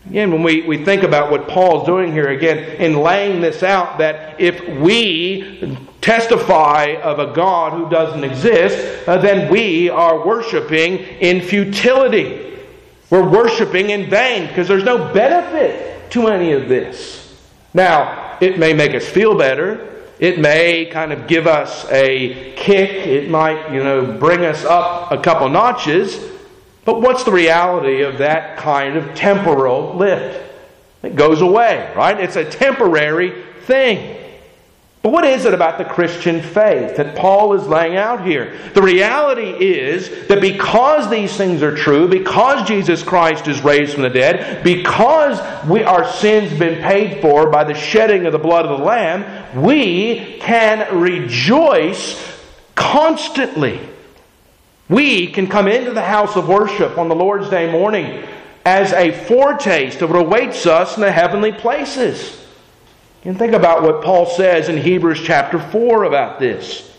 Again, 0.06 0.30
when 0.30 0.42
we, 0.42 0.62
we 0.62 0.84
think 0.84 1.02
about 1.02 1.30
what 1.30 1.48
Paul's 1.48 1.86
doing 1.86 2.12
here, 2.12 2.28
again, 2.28 2.58
in 2.80 2.94
laying 3.00 3.40
this 3.40 3.62
out, 3.62 3.98
that 3.98 4.38
if 4.38 4.60
we 4.78 5.78
testify 6.02 6.96
of 7.02 7.18
a 7.18 7.32
God 7.32 7.72
who 7.72 7.88
doesn't 7.88 8.22
exist, 8.22 9.08
uh, 9.08 9.16
then 9.16 9.50
we 9.50 9.88
are 9.88 10.26
worshiping 10.26 10.98
in 10.98 11.40
futility. 11.40 12.58
We're 13.08 13.26
worshiping 13.28 13.90
in 13.90 14.10
vain 14.10 14.48
because 14.48 14.68
there's 14.68 14.84
no 14.84 15.12
benefit 15.14 16.10
to 16.10 16.28
any 16.28 16.52
of 16.52 16.68
this. 16.68 17.42
Now, 17.72 18.36
it 18.42 18.58
may 18.58 18.74
make 18.74 18.94
us 18.94 19.08
feel 19.08 19.38
better. 19.38 20.02
It 20.18 20.38
may 20.38 20.84
kind 20.86 21.12
of 21.12 21.26
give 21.26 21.46
us 21.46 21.86
a 21.90 22.54
kick. 22.56 22.90
It 22.90 23.30
might, 23.30 23.72
you 23.72 23.82
know, 23.82 24.18
bring 24.18 24.44
us 24.44 24.64
up 24.64 25.10
a 25.10 25.20
couple 25.20 25.48
notches. 25.48 26.33
But 26.84 27.00
what's 27.00 27.24
the 27.24 27.32
reality 27.32 28.02
of 28.02 28.18
that 28.18 28.58
kind 28.58 28.96
of 28.96 29.14
temporal 29.14 29.94
lift? 29.94 30.40
It 31.02 31.16
goes 31.16 31.40
away, 31.40 31.92
right? 31.96 32.18
It's 32.18 32.36
a 32.36 32.44
temporary 32.44 33.44
thing. 33.62 34.20
But 35.04 35.12
what 35.12 35.24
is 35.24 35.44
it 35.44 35.52
about 35.52 35.76
the 35.76 35.84
Christian 35.84 36.40
faith 36.40 36.96
that 36.96 37.14
Paul 37.14 37.52
is 37.52 37.66
laying 37.66 37.98
out 37.98 38.26
here? 38.26 38.58
The 38.72 38.80
reality 38.80 39.50
is 39.50 40.28
that 40.28 40.40
because 40.40 41.10
these 41.10 41.36
things 41.36 41.62
are 41.62 41.76
true, 41.76 42.08
because 42.08 42.66
Jesus 42.66 43.02
Christ 43.02 43.46
is 43.46 43.62
raised 43.62 43.92
from 43.92 44.02
the 44.04 44.08
dead, 44.08 44.64
because 44.64 45.38
we, 45.68 45.82
our 45.82 46.10
sins 46.10 46.48
have 46.48 46.58
been 46.58 46.82
paid 46.82 47.20
for 47.20 47.50
by 47.50 47.64
the 47.64 47.74
shedding 47.74 48.24
of 48.24 48.32
the 48.32 48.38
blood 48.38 48.64
of 48.64 48.78
the 48.78 48.84
Lamb, 48.84 49.62
we 49.62 50.38
can 50.40 50.98
rejoice 50.98 52.18
constantly. 52.74 53.86
We 54.88 55.28
can 55.28 55.46
come 55.46 55.66
into 55.66 55.92
the 55.92 56.02
house 56.02 56.36
of 56.36 56.48
worship 56.48 56.98
on 56.98 57.08
the 57.08 57.14
Lord's 57.14 57.48
Day 57.48 57.70
morning 57.70 58.26
as 58.64 58.92
a 58.92 59.12
foretaste 59.26 60.02
of 60.02 60.10
what 60.10 60.20
awaits 60.20 60.66
us 60.66 60.96
in 60.96 61.00
the 61.00 61.12
heavenly 61.12 61.52
places. 61.52 62.44
And 63.24 63.38
think 63.38 63.54
about 63.54 63.82
what 63.82 64.04
Paul 64.04 64.26
says 64.26 64.68
in 64.68 64.76
Hebrews 64.76 65.22
chapter 65.22 65.58
4 65.58 66.04
about 66.04 66.38
this. 66.38 66.90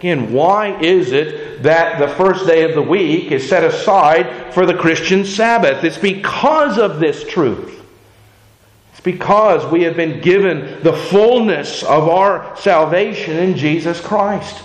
Again, 0.00 0.32
why 0.32 0.80
is 0.80 1.12
it 1.12 1.62
that 1.62 2.00
the 2.00 2.08
first 2.08 2.46
day 2.46 2.64
of 2.64 2.74
the 2.74 2.82
week 2.82 3.30
is 3.30 3.48
set 3.48 3.62
aside 3.62 4.52
for 4.52 4.66
the 4.66 4.74
Christian 4.74 5.24
Sabbath? 5.24 5.84
It's 5.84 5.98
because 5.98 6.78
of 6.78 6.98
this 6.98 7.24
truth. 7.24 7.80
It's 8.90 9.00
because 9.00 9.70
we 9.70 9.82
have 9.84 9.96
been 9.96 10.20
given 10.20 10.82
the 10.82 10.92
fullness 10.92 11.84
of 11.84 12.08
our 12.08 12.56
salvation 12.56 13.36
in 13.36 13.56
Jesus 13.56 14.00
Christ. 14.00 14.62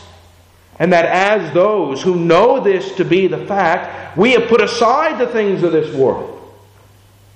And 0.79 0.93
that 0.93 1.05
as 1.05 1.53
those 1.53 2.01
who 2.01 2.15
know 2.15 2.61
this 2.61 2.95
to 2.95 3.05
be 3.05 3.27
the 3.27 3.45
fact, 3.45 4.17
we 4.17 4.31
have 4.31 4.47
put 4.47 4.61
aside 4.61 5.19
the 5.19 5.27
things 5.27 5.61
of 5.61 5.73
this 5.73 5.93
world. 5.93 6.37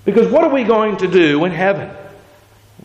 Because 0.06 0.32
what 0.32 0.44
are 0.44 0.50
we 0.50 0.64
going 0.64 0.96
to 0.98 1.08
do 1.08 1.44
in 1.44 1.52
heaven? 1.52 1.94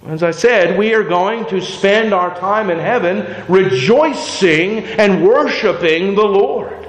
As 0.05 0.21
I 0.21 0.31
said, 0.31 0.77
we 0.77 0.93
are 0.93 1.03
going 1.03 1.45
to 1.47 1.61
spend 1.61 2.13
our 2.13 2.37
time 2.37 2.69
in 2.69 2.79
heaven 2.79 3.45
rejoicing 3.47 4.79
and 4.79 5.25
worshiping 5.25 6.15
the 6.15 6.25
Lord 6.25 6.87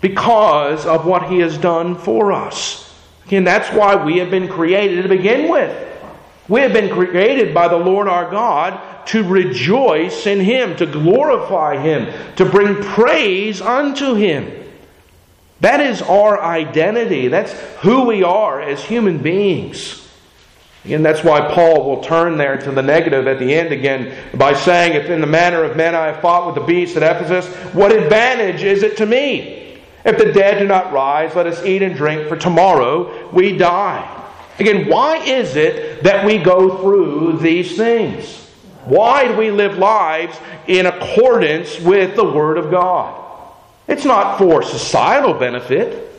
because 0.00 0.86
of 0.86 1.06
what 1.06 1.28
He 1.28 1.38
has 1.40 1.56
done 1.58 1.96
for 1.96 2.32
us. 2.32 2.80
And 3.30 3.46
that's 3.46 3.74
why 3.74 3.96
we 3.96 4.18
have 4.18 4.30
been 4.30 4.48
created 4.48 5.02
to 5.02 5.08
begin 5.08 5.48
with. 5.48 5.80
We 6.48 6.60
have 6.60 6.72
been 6.72 6.90
created 6.90 7.54
by 7.54 7.68
the 7.68 7.76
Lord 7.76 8.06
our 8.06 8.30
God 8.30 8.78
to 9.06 9.22
rejoice 9.22 10.26
in 10.26 10.40
Him, 10.40 10.76
to 10.76 10.86
glorify 10.86 11.78
Him, 11.78 12.12
to 12.36 12.44
bring 12.44 12.82
praise 12.82 13.60
unto 13.60 14.14
Him. 14.14 14.64
That 15.60 15.80
is 15.80 16.02
our 16.02 16.42
identity. 16.42 17.28
That's 17.28 17.52
who 17.80 18.04
we 18.04 18.22
are 18.22 18.60
as 18.60 18.84
human 18.84 19.18
beings. 19.18 20.00
Again, 20.84 21.02
that's 21.02 21.24
why 21.24 21.52
Paul 21.54 21.88
will 21.88 22.02
turn 22.02 22.36
there 22.36 22.58
to 22.58 22.70
the 22.70 22.82
negative 22.82 23.26
at 23.26 23.38
the 23.38 23.54
end 23.54 23.72
again 23.72 24.14
by 24.36 24.52
saying, 24.52 24.92
If 24.92 25.08
in 25.08 25.22
the 25.22 25.26
manner 25.26 25.64
of 25.64 25.76
men 25.76 25.94
I 25.94 26.06
have 26.08 26.20
fought 26.20 26.46
with 26.46 26.56
the 26.56 26.60
beasts 26.60 26.96
at 26.98 27.02
Ephesus, 27.02 27.46
what 27.72 27.90
advantage 27.90 28.62
is 28.62 28.82
it 28.82 28.98
to 28.98 29.06
me? 29.06 29.80
If 30.04 30.18
the 30.18 30.32
dead 30.32 30.58
do 30.58 30.66
not 30.66 30.92
rise, 30.92 31.34
let 31.34 31.46
us 31.46 31.64
eat 31.64 31.80
and 31.80 31.96
drink, 31.96 32.28
for 32.28 32.36
tomorrow 32.36 33.30
we 33.30 33.56
die. 33.56 34.10
Again, 34.58 34.88
why 34.88 35.16
is 35.16 35.56
it 35.56 36.02
that 36.02 36.26
we 36.26 36.36
go 36.36 36.76
through 36.82 37.38
these 37.38 37.76
things? 37.76 38.43
Why 38.86 39.28
do 39.28 39.36
we 39.36 39.50
live 39.50 39.78
lives 39.78 40.36
in 40.66 40.86
accordance 40.86 41.80
with 41.80 42.16
the 42.16 42.24
Word 42.24 42.58
of 42.58 42.70
God? 42.70 43.20
It's 43.88 44.04
not 44.04 44.38
for 44.38 44.62
societal 44.62 45.34
benefit. 45.34 46.12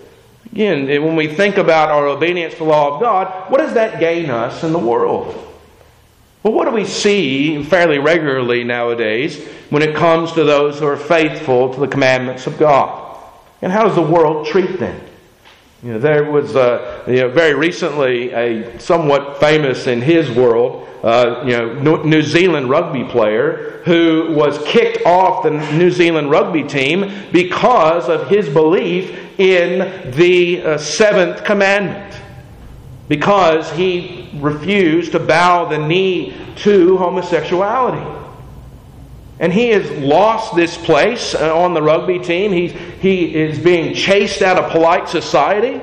Again, 0.51 0.88
when 1.04 1.15
we 1.15 1.28
think 1.28 1.58
about 1.58 1.89
our 1.89 2.08
obedience 2.08 2.54
to 2.54 2.60
the 2.60 2.65
law 2.65 2.95
of 2.95 3.01
God, 3.01 3.51
what 3.51 3.58
does 3.58 3.73
that 3.73 3.99
gain 3.99 4.30
us 4.30 4.63
in 4.63 4.71
the 4.71 4.80
world? 4.80 5.41
Well, 6.43 6.54
what 6.54 6.65
do 6.65 6.71
we 6.71 6.86
see 6.86 7.63
fairly 7.63 7.97
regularly 7.97 8.63
nowadays 8.63 9.43
when 9.71 9.82
it 9.82 9.95
comes 9.95 10.32
to 10.34 10.43
those 10.43 10.80
who 10.80 10.86
are 10.86 10.95
faithful 10.95 11.73
to 11.73 11.80
the 11.80 11.88
commandments 11.88 12.45
of 12.45 12.58
God? 12.58 13.19
And 13.62 13.71
how 13.71 13.84
does 13.84 13.95
the 13.95 14.01
world 14.01 14.45
treat 14.45 14.80
them? 14.80 15.01
You 15.83 15.93
know, 15.93 15.99
there 15.99 16.23
was 16.31 16.55
uh, 16.55 17.03
you 17.07 17.17
know, 17.17 17.29
very 17.29 17.53
recently 17.53 18.31
a 18.31 18.79
somewhat 18.79 19.39
famous 19.39 19.88
in 19.88 20.01
his 20.01 20.31
world, 20.31 20.88
uh, 21.03 21.43
you 21.45 21.51
know, 21.51 22.01
New 22.03 22.21
Zealand 22.21 22.69
rugby 22.69 23.03
player 23.03 23.81
who 23.85 24.33
was 24.33 24.57
kicked 24.65 25.05
off 25.05 25.43
the 25.43 25.51
New 25.77 25.91
Zealand 25.91 26.31
rugby 26.31 26.63
team 26.63 27.13
because 27.31 28.09
of 28.09 28.27
his 28.27 28.49
belief 28.49 29.39
in 29.39 30.11
the 30.11 30.63
uh, 30.63 30.77
seventh 30.77 31.43
commandment 31.43 32.19
because 33.07 33.71
he 33.71 34.29
refused 34.35 35.11
to 35.11 35.19
bow 35.19 35.65
the 35.65 35.77
knee 35.77 36.35
to 36.55 36.97
homosexuality. 36.97 38.24
And 39.39 39.52
he 39.52 39.69
has 39.69 39.89
lost 39.91 40.56
this 40.56 40.78
place 40.78 41.36
uh, 41.36 41.58
on 41.58 41.74
the 41.74 41.82
rugby 41.82 42.19
team. 42.19 42.52
He, 42.52 42.67
he 42.67 43.36
is 43.36 43.60
being 43.60 43.93
chased 43.93 44.41
out 44.41 44.58
of 44.58 44.71
polite 44.71 45.10
society. 45.10 45.82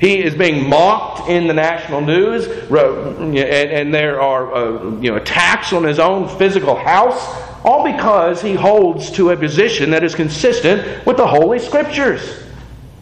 He 0.00 0.22
is 0.22 0.34
being 0.36 0.68
mocked 0.68 1.28
in 1.28 1.48
the 1.48 1.54
national 1.54 2.02
news, 2.02 2.46
and, 2.46 3.92
there 3.92 4.20
are 4.20 4.54
uh, 4.54 5.00
you 5.00 5.10
know, 5.10 5.16
attacks 5.16 5.72
on 5.72 5.82
his 5.82 5.98
own 5.98 6.28
physical 6.38 6.76
house, 6.76 7.18
all 7.64 7.82
because 7.82 8.40
he 8.40 8.54
holds 8.54 9.10
to 9.12 9.30
a 9.30 9.36
position 9.36 9.90
that 9.90 10.04
is 10.04 10.14
consistent 10.14 11.04
with 11.04 11.16
the 11.16 11.26
Holy 11.26 11.58
Scriptures. 11.58 12.44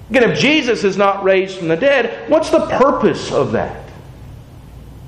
Again, 0.09 0.31
if 0.31 0.39
Jesus 0.39 0.85
is 0.85 0.97
not 0.97 1.23
raised 1.23 1.59
from 1.59 1.69
the 1.69 1.77
dead, 1.77 2.31
what's 2.31 2.49
the 2.49 2.67
purpose 2.67 3.31
of 3.31 3.53
that? 3.53 3.86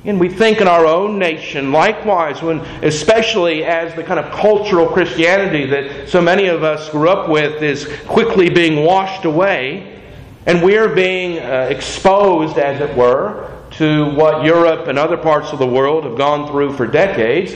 And 0.05 0.21
we 0.21 0.29
think 0.29 0.61
in 0.61 0.69
our 0.69 0.87
own 0.87 1.19
nation, 1.19 1.73
likewise, 1.73 2.41
when 2.41 2.61
especially 2.83 3.65
as 3.65 3.95
the 3.95 4.05
kind 4.05 4.21
of 4.21 4.33
cultural 4.33 4.87
Christianity 4.87 5.67
that 5.67 6.09
so 6.09 6.21
many 6.23 6.47
of 6.47 6.63
us 6.63 6.89
grew 6.91 7.09
up 7.09 7.29
with 7.29 7.63
is 7.63 7.89
quickly 8.07 8.49
being 8.49 8.85
washed 8.85 9.25
away, 9.25 10.01
and 10.47 10.63
we're 10.63 10.95
being 10.95 11.41
uh, 11.41 11.67
exposed, 11.69 12.59
as 12.59 12.81
it 12.81 12.97
were, 12.97 13.53
to 13.73 14.15
what 14.15 14.45
Europe 14.45 14.87
and 14.87 14.99
other 14.99 15.17
parts 15.17 15.53
of 15.53 15.59
the 15.59 15.67
world 15.67 16.05
have 16.05 16.17
gone 16.17 16.49
through 16.51 16.73
for 16.75 16.87
decades. 16.87 17.53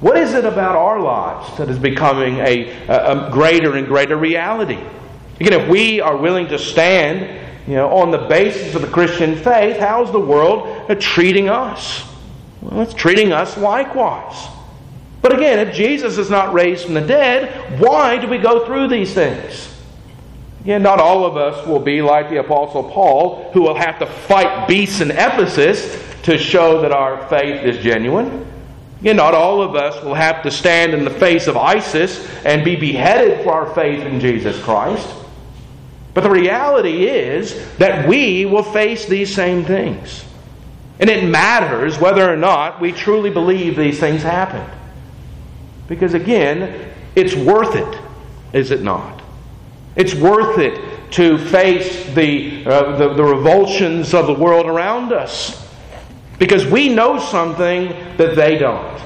What 0.00 0.16
is 0.16 0.32
it 0.32 0.44
about 0.46 0.76
our 0.76 1.00
lives 1.00 1.58
that 1.58 1.68
is 1.68 1.78
becoming 1.78 2.38
a, 2.38 2.70
a 2.88 3.30
greater 3.30 3.76
and 3.76 3.86
greater 3.86 4.16
reality? 4.16 4.78
Again, 5.38 5.60
if 5.60 5.68
we 5.68 6.00
are 6.00 6.16
willing 6.16 6.48
to 6.48 6.58
stand 6.58 7.49
you 7.66 7.74
know, 7.74 7.88
on 7.90 8.10
the 8.10 8.18
basis 8.18 8.74
of 8.74 8.82
the 8.82 8.88
Christian 8.88 9.36
faith, 9.36 9.78
how's 9.78 10.10
the 10.12 10.20
world 10.20 10.90
uh, 10.90 10.94
treating 10.98 11.48
us? 11.48 12.04
Well, 12.62 12.80
it's 12.82 12.94
treating 12.94 13.32
us 13.32 13.56
likewise. 13.56 14.48
But 15.22 15.34
again, 15.34 15.58
if 15.58 15.74
Jesus 15.74 16.18
is 16.18 16.30
not 16.30 16.54
raised 16.54 16.84
from 16.84 16.94
the 16.94 17.00
dead, 17.00 17.80
why 17.80 18.18
do 18.18 18.26
we 18.26 18.38
go 18.38 18.64
through 18.66 18.88
these 18.88 19.12
things? 19.12 19.68
Again, 20.62 20.82
not 20.82 20.98
all 20.98 21.24
of 21.24 21.36
us 21.36 21.66
will 21.66 21.80
be 21.80 22.02
like 22.02 22.28
the 22.28 22.40
Apostle 22.40 22.84
Paul, 22.84 23.50
who 23.52 23.62
will 23.62 23.74
have 23.74 23.98
to 23.98 24.06
fight 24.06 24.68
beasts 24.68 25.00
in 25.00 25.10
Ephesus 25.10 25.98
to 26.22 26.36
show 26.36 26.82
that 26.82 26.92
our 26.92 27.26
faith 27.28 27.64
is 27.64 27.82
genuine. 27.82 28.46
Again, 29.00 29.16
not 29.16 29.32
all 29.32 29.62
of 29.62 29.74
us 29.74 30.02
will 30.04 30.14
have 30.14 30.42
to 30.42 30.50
stand 30.50 30.92
in 30.92 31.04
the 31.04 31.10
face 31.10 31.46
of 31.46 31.56
ISIS 31.56 32.26
and 32.44 32.62
be 32.62 32.76
beheaded 32.76 33.42
for 33.42 33.52
our 33.52 33.74
faith 33.74 34.04
in 34.04 34.20
Jesus 34.20 34.62
Christ. 34.62 35.08
But 36.12 36.22
the 36.22 36.30
reality 36.30 37.06
is 37.06 37.76
that 37.76 38.08
we 38.08 38.44
will 38.44 38.62
face 38.62 39.06
these 39.06 39.34
same 39.34 39.64
things. 39.64 40.24
And 40.98 41.08
it 41.08 41.24
matters 41.24 41.98
whether 41.98 42.30
or 42.30 42.36
not 42.36 42.80
we 42.80 42.92
truly 42.92 43.30
believe 43.30 43.76
these 43.76 43.98
things 43.98 44.22
happened. 44.22 44.70
Because 45.88 46.14
again, 46.14 46.92
it's 47.14 47.34
worth 47.34 47.74
it, 47.74 48.00
is 48.52 48.70
it 48.70 48.82
not? 48.82 49.22
It's 49.96 50.14
worth 50.14 50.58
it 50.58 51.12
to 51.12 51.38
face 51.38 52.12
the, 52.14 52.64
uh, 52.66 52.96
the, 52.96 53.14
the 53.14 53.24
revulsions 53.24 54.14
of 54.14 54.26
the 54.26 54.34
world 54.34 54.66
around 54.66 55.12
us. 55.12 55.68
Because 56.38 56.64
we 56.66 56.88
know 56.88 57.18
something 57.18 57.88
that 58.16 58.36
they 58.36 58.56
don't. 58.56 59.00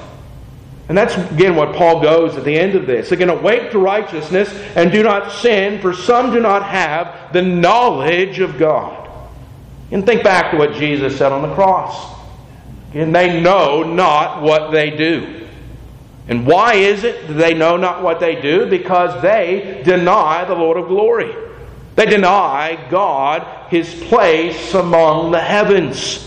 And 0.87 0.97
that's 0.97 1.15
again 1.31 1.55
what 1.55 1.75
Paul 1.75 2.01
goes 2.01 2.35
at 2.37 2.43
the 2.43 2.55
end 2.55 2.75
of 2.75 2.85
this. 2.85 3.11
Again, 3.11 3.29
awake 3.29 3.71
to 3.71 3.79
righteousness 3.79 4.49
and 4.75 4.91
do 4.91 5.01
not 5.01 5.31
sin, 5.31 5.81
for 5.81 5.93
some 5.93 6.31
do 6.31 6.39
not 6.39 6.63
have 6.63 7.33
the 7.33 7.41
knowledge 7.41 8.39
of 8.39 8.59
God. 8.59 9.09
And 9.91 10.05
think 10.05 10.23
back 10.23 10.51
to 10.51 10.57
what 10.57 10.73
Jesus 10.73 11.17
said 11.17 11.31
on 11.31 11.41
the 11.41 11.53
cross. 11.55 12.13
And 12.93 13.13
they 13.13 13.41
know 13.41 13.83
not 13.83 14.41
what 14.41 14.71
they 14.71 14.91
do. 14.91 15.47
And 16.27 16.45
why 16.47 16.75
is 16.75 17.03
it 17.03 17.27
that 17.27 17.33
they 17.33 17.53
know 17.53 17.77
not 17.77 18.01
what 18.01 18.19
they 18.19 18.41
do? 18.41 18.67
Because 18.67 19.21
they 19.21 19.81
deny 19.83 20.45
the 20.45 20.55
Lord 20.55 20.77
of 20.77 20.87
glory. 20.87 21.33
They 21.95 22.05
deny 22.05 22.87
God 22.89 23.69
his 23.69 23.93
place 24.05 24.73
among 24.73 25.31
the 25.31 25.39
heavens. 25.39 26.21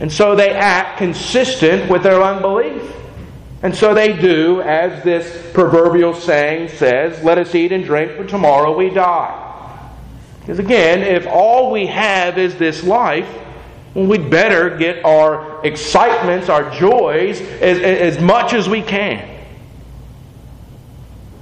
And 0.00 0.12
so 0.12 0.36
they 0.36 0.50
act 0.50 0.98
consistent 0.98 1.90
with 1.90 2.02
their 2.02 2.22
unbelief. 2.22 2.82
And 3.62 3.74
so 3.74 3.94
they 3.94 4.12
do, 4.12 4.60
as 4.60 5.04
this 5.04 5.52
proverbial 5.52 6.14
saying 6.14 6.68
says, 6.70 7.22
let 7.22 7.38
us 7.38 7.54
eat 7.54 7.70
and 7.70 7.84
drink, 7.84 8.12
for 8.12 8.26
tomorrow 8.26 8.76
we 8.76 8.90
die. 8.90 9.38
Because 10.40 10.58
again, 10.58 11.02
if 11.02 11.26
all 11.28 11.70
we 11.70 11.86
have 11.86 12.38
is 12.38 12.56
this 12.56 12.82
life, 12.82 13.28
well, 13.94 14.06
we'd 14.06 14.28
better 14.30 14.76
get 14.76 15.04
our 15.04 15.64
excitements, 15.64 16.48
our 16.48 16.70
joys, 16.72 17.40
as, 17.40 17.78
as 17.78 18.20
much 18.20 18.52
as 18.52 18.68
we 18.68 18.82
can. 18.82 19.28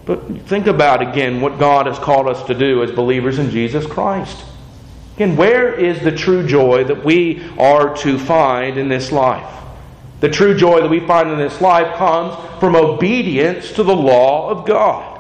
But 0.04 0.42
think 0.42 0.66
about 0.66 1.02
again 1.02 1.40
what 1.40 1.58
God 1.58 1.86
has 1.86 1.98
called 1.98 2.28
us 2.28 2.42
to 2.48 2.54
do 2.54 2.82
as 2.82 2.90
believers 2.90 3.38
in 3.38 3.50
Jesus 3.50 3.86
Christ. 3.86 4.44
Again, 5.16 5.36
where 5.36 5.72
is 5.72 6.00
the 6.00 6.10
true 6.12 6.46
joy 6.46 6.84
that 6.84 7.04
we 7.04 7.48
are 7.58 7.96
to 7.98 8.18
find 8.18 8.76
in 8.76 8.88
this 8.88 9.12
life? 9.12 9.48
The 10.20 10.28
true 10.28 10.56
joy 10.56 10.82
that 10.82 10.90
we 10.90 11.00
find 11.00 11.30
in 11.30 11.38
this 11.38 11.60
life 11.60 11.96
comes 11.96 12.36
from 12.60 12.76
obedience 12.76 13.72
to 13.72 13.82
the 13.82 13.96
law 13.96 14.50
of 14.50 14.66
God. 14.66 15.18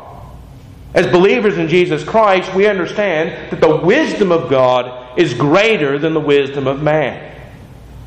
As 0.92 1.06
believers 1.06 1.56
in 1.56 1.68
Jesus 1.68 2.04
Christ, 2.04 2.54
we 2.54 2.66
understand 2.66 3.50
that 3.50 3.60
the 3.60 3.76
wisdom 3.76 4.30
of 4.30 4.50
God 4.50 5.18
is 5.18 5.34
greater 5.34 5.98
than 5.98 6.14
the 6.14 6.20
wisdom 6.20 6.66
of 6.66 6.82
man. 6.82 7.28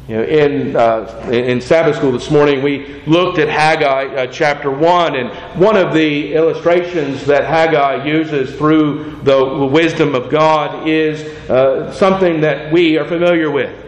You 0.08 0.18
know, 0.18 0.24
in, 0.24 0.76
uh, 0.76 1.30
in 1.32 1.62
Sabbath 1.62 1.96
school 1.96 2.12
this 2.12 2.30
morning, 2.30 2.62
we 2.62 3.02
looked 3.08 3.40
at 3.40 3.48
Haggai 3.48 4.14
uh, 4.14 4.28
chapter 4.28 4.70
1, 4.70 5.16
and 5.16 5.30
one 5.58 5.78
of 5.78 5.94
the 5.94 6.34
illustrations 6.34 7.26
that 7.26 7.46
Haggai 7.46 8.06
uses 8.06 8.54
through 8.58 9.22
the 9.24 9.66
wisdom 9.66 10.14
of 10.14 10.30
God 10.30 10.90
is 10.90 11.22
uh, 11.50 11.94
something 11.94 12.42
that 12.42 12.74
we 12.74 12.98
are 12.98 13.08
familiar 13.08 13.50
with. 13.50 13.83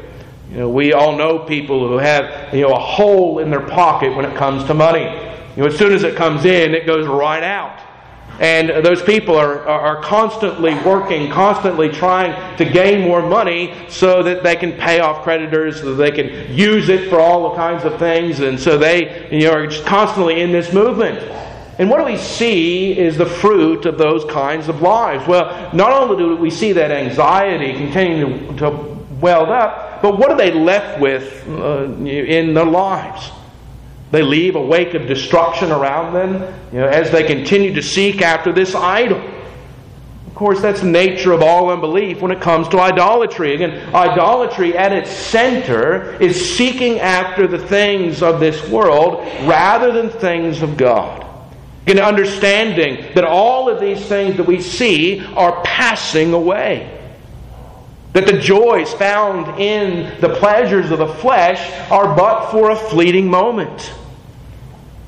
You 0.49 0.57
know, 0.57 0.69
we 0.69 0.93
all 0.93 1.15
know 1.15 1.39
people 1.39 1.87
who 1.87 1.97
have 1.97 2.53
you 2.53 2.61
know, 2.61 2.73
a 2.73 2.79
hole 2.79 3.39
in 3.39 3.49
their 3.49 3.67
pocket 3.67 4.15
when 4.15 4.25
it 4.25 4.35
comes 4.35 4.63
to 4.65 4.73
money. 4.73 5.03
You 5.55 5.63
know, 5.63 5.67
as 5.67 5.77
soon 5.77 5.91
as 5.91 6.03
it 6.03 6.15
comes 6.15 6.45
in, 6.45 6.75
it 6.75 6.85
goes 6.85 7.07
right 7.07 7.43
out. 7.43 7.79
And 8.39 8.85
those 8.85 9.01
people 9.01 9.35
are, 9.37 9.65
are 9.65 10.01
constantly 10.01 10.73
working, 10.83 11.31
constantly 11.31 11.87
trying 11.87 12.57
to 12.57 12.65
gain 12.65 13.01
more 13.01 13.21
money 13.25 13.73
so 13.87 14.21
that 14.23 14.43
they 14.43 14.57
can 14.57 14.73
pay 14.73 14.99
off 14.99 15.23
creditors, 15.23 15.79
so 15.79 15.95
that 15.95 16.03
they 16.03 16.11
can 16.11 16.53
use 16.53 16.89
it 16.89 17.09
for 17.09 17.19
all 17.19 17.55
kinds 17.55 17.85
of 17.85 17.97
things. 17.97 18.41
And 18.41 18.59
so 18.59 18.77
they 18.77 19.29
you 19.31 19.47
know, 19.47 19.53
are 19.53 19.67
just 19.67 19.85
constantly 19.85 20.41
in 20.41 20.51
this 20.51 20.73
movement. 20.73 21.19
And 21.79 21.89
what 21.89 21.97
do 21.97 22.03
we 22.03 22.17
see 22.17 22.97
is 22.97 23.17
the 23.17 23.25
fruit 23.25 23.85
of 23.85 23.97
those 23.97 24.25
kinds 24.25 24.67
of 24.67 24.81
lives? 24.81 25.25
Well, 25.27 25.73
not 25.73 25.91
only 25.91 26.17
do 26.17 26.35
we 26.35 26.49
see 26.49 26.73
that 26.73 26.91
anxiety 26.91 27.73
continuing 27.73 28.57
to, 28.57 28.57
to 28.57 28.95
up, 29.27 29.84
but 30.01 30.17
what 30.17 30.31
are 30.31 30.37
they 30.37 30.51
left 30.51 30.99
with 30.99 31.47
uh, 31.47 31.85
in 31.85 32.53
their 32.53 32.65
lives? 32.65 33.31
They 34.11 34.21
leave 34.21 34.55
a 34.55 34.61
wake 34.61 34.93
of 34.93 35.07
destruction 35.07 35.71
around 35.71 36.13
them 36.13 36.33
you 36.71 36.79
know, 36.79 36.87
as 36.87 37.11
they 37.11 37.23
continue 37.23 37.73
to 37.73 37.81
seek 37.81 38.21
after 38.21 38.53
this 38.53 38.75
idol. 38.75 39.19
Of 40.27 40.35
course, 40.35 40.61
that's 40.61 40.81
the 40.81 40.87
nature 40.87 41.31
of 41.31 41.41
all 41.41 41.69
unbelief 41.69 42.21
when 42.21 42.31
it 42.31 42.41
comes 42.41 42.67
to 42.69 42.79
idolatry. 42.79 43.55
Again, 43.55 43.93
idolatry 43.95 44.77
at 44.77 44.91
its 44.91 45.09
center 45.09 46.13
is 46.21 46.57
seeking 46.57 46.99
after 46.99 47.47
the 47.47 47.57
things 47.57 48.21
of 48.21 48.39
this 48.39 48.67
world 48.69 49.25
rather 49.47 49.93
than 49.93 50.09
things 50.09 50.61
of 50.61 50.75
God. 50.75 51.25
In 51.87 51.99
understanding 51.99 53.13
that 53.15 53.23
all 53.23 53.69
of 53.69 53.79
these 53.79 54.05
things 54.05 54.37
that 54.37 54.45
we 54.45 54.59
see 54.59 55.25
are 55.35 55.61
passing 55.63 56.33
away. 56.33 56.94
That 58.15 58.27
the 58.27 58.39
joys 58.39 58.93
found 58.93 59.59
in 59.59 60.21
the 60.21 60.29
pleasures 60.29 60.89
of 60.89 60.99
the 60.99 61.07
flesh 61.15 61.91
are 61.91 62.15
but 62.15 62.49
for 62.49 62.71
a 62.71 62.75
fleeting 62.77 63.29
moment. 63.29 63.93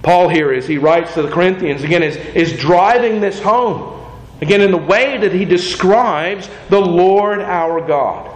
Paul, 0.03 0.27
here, 0.27 0.51
as 0.51 0.67
he 0.67 0.77
writes 0.77 1.13
to 1.13 1.21
the 1.21 1.31
Corinthians, 1.31 1.85
again, 1.85 2.03
is, 2.03 2.17
is 2.17 2.59
driving 2.59 3.21
this 3.21 3.41
home. 3.41 4.05
Again, 4.41 4.59
in 4.59 4.71
the 4.71 4.77
way 4.77 5.17
that 5.19 5.31
he 5.31 5.45
describes 5.45 6.49
the 6.67 6.81
Lord 6.81 7.39
our 7.39 7.79
God. 7.79 8.29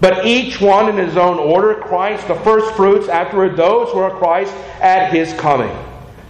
But 0.00 0.26
each 0.26 0.60
one 0.60 0.88
in 0.88 0.96
his 0.96 1.16
own 1.16 1.38
order 1.38 1.76
Christ, 1.76 2.26
the 2.26 2.34
first 2.34 2.74
fruits, 2.74 3.08
afterward 3.08 3.56
those 3.56 3.90
who 3.90 4.00
are 4.00 4.10
Christ 4.10 4.52
at 4.80 5.12
his 5.12 5.32
coming. 5.34 5.70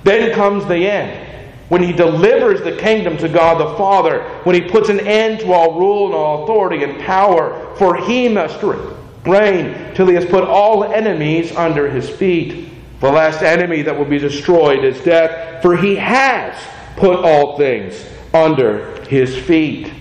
Then 0.05 0.35
comes 0.35 0.67
the 0.67 0.87
end 0.87 1.30
when 1.71 1.83
he 1.83 1.93
delivers 1.93 2.61
the 2.63 2.77
kingdom 2.77 3.17
to 3.17 3.29
God 3.29 3.59
the 3.59 3.77
Father, 3.77 4.25
when 4.43 4.55
he 4.57 4.61
puts 4.61 4.89
an 4.89 5.01
end 5.01 5.41
to 5.41 5.53
all 5.53 5.79
rule 5.79 6.07
and 6.07 6.15
all 6.15 6.43
authority 6.43 6.83
and 6.83 7.01
power, 7.01 7.75
for 7.77 7.97
he 7.97 8.29
must 8.29 8.61
reign 9.25 9.95
till 9.95 10.09
he 10.09 10.15
has 10.15 10.27
put 10.27 10.43
all 10.43 10.85
enemies 10.85 11.55
under 11.55 11.89
his 11.89 12.11
feet. 12.11 12.69
The 12.99 13.11
last 13.11 13.43
enemy 13.43 13.83
that 13.83 13.97
will 13.97 14.05
be 14.05 14.19
destroyed 14.19 14.85
is 14.85 15.01
death, 15.03 15.63
for 15.63 15.77
he 15.77 15.95
has 15.95 16.61
put 16.97 17.21
all 17.21 17.57
things 17.57 18.05
under 18.35 19.01
his 19.05 19.37
feet. 19.37 19.93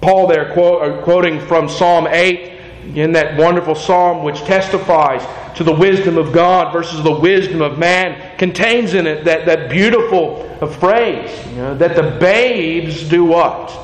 Paul, 0.00 0.26
there 0.26 0.50
quote, 0.54 0.82
uh, 0.82 1.02
quoting 1.02 1.40
from 1.40 1.68
Psalm 1.68 2.06
8, 2.06 2.52
in 2.94 3.12
that 3.12 3.36
wonderful 3.36 3.74
psalm 3.74 4.22
which 4.24 4.40
testifies 4.44 5.22
to 5.56 5.64
the 5.64 5.72
wisdom 5.72 6.18
of 6.18 6.32
God 6.32 6.72
versus 6.72 7.02
the 7.02 7.18
wisdom 7.18 7.62
of 7.62 7.78
man, 7.78 8.36
contains 8.38 8.94
in 8.94 9.06
it 9.06 9.24
that, 9.24 9.46
that 9.46 9.70
beautiful 9.70 10.44
phrase 10.78 11.46
you 11.48 11.56
know, 11.56 11.74
that 11.76 11.96
the 11.96 12.18
babes 12.18 13.08
do 13.08 13.24
what? 13.24 13.76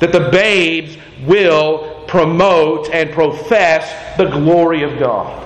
That 0.00 0.12
the 0.12 0.28
babes 0.30 0.96
will 1.24 2.04
promote 2.08 2.90
and 2.90 3.12
profess 3.12 4.16
the 4.16 4.26
glory 4.26 4.82
of 4.82 4.98
God. 4.98 5.42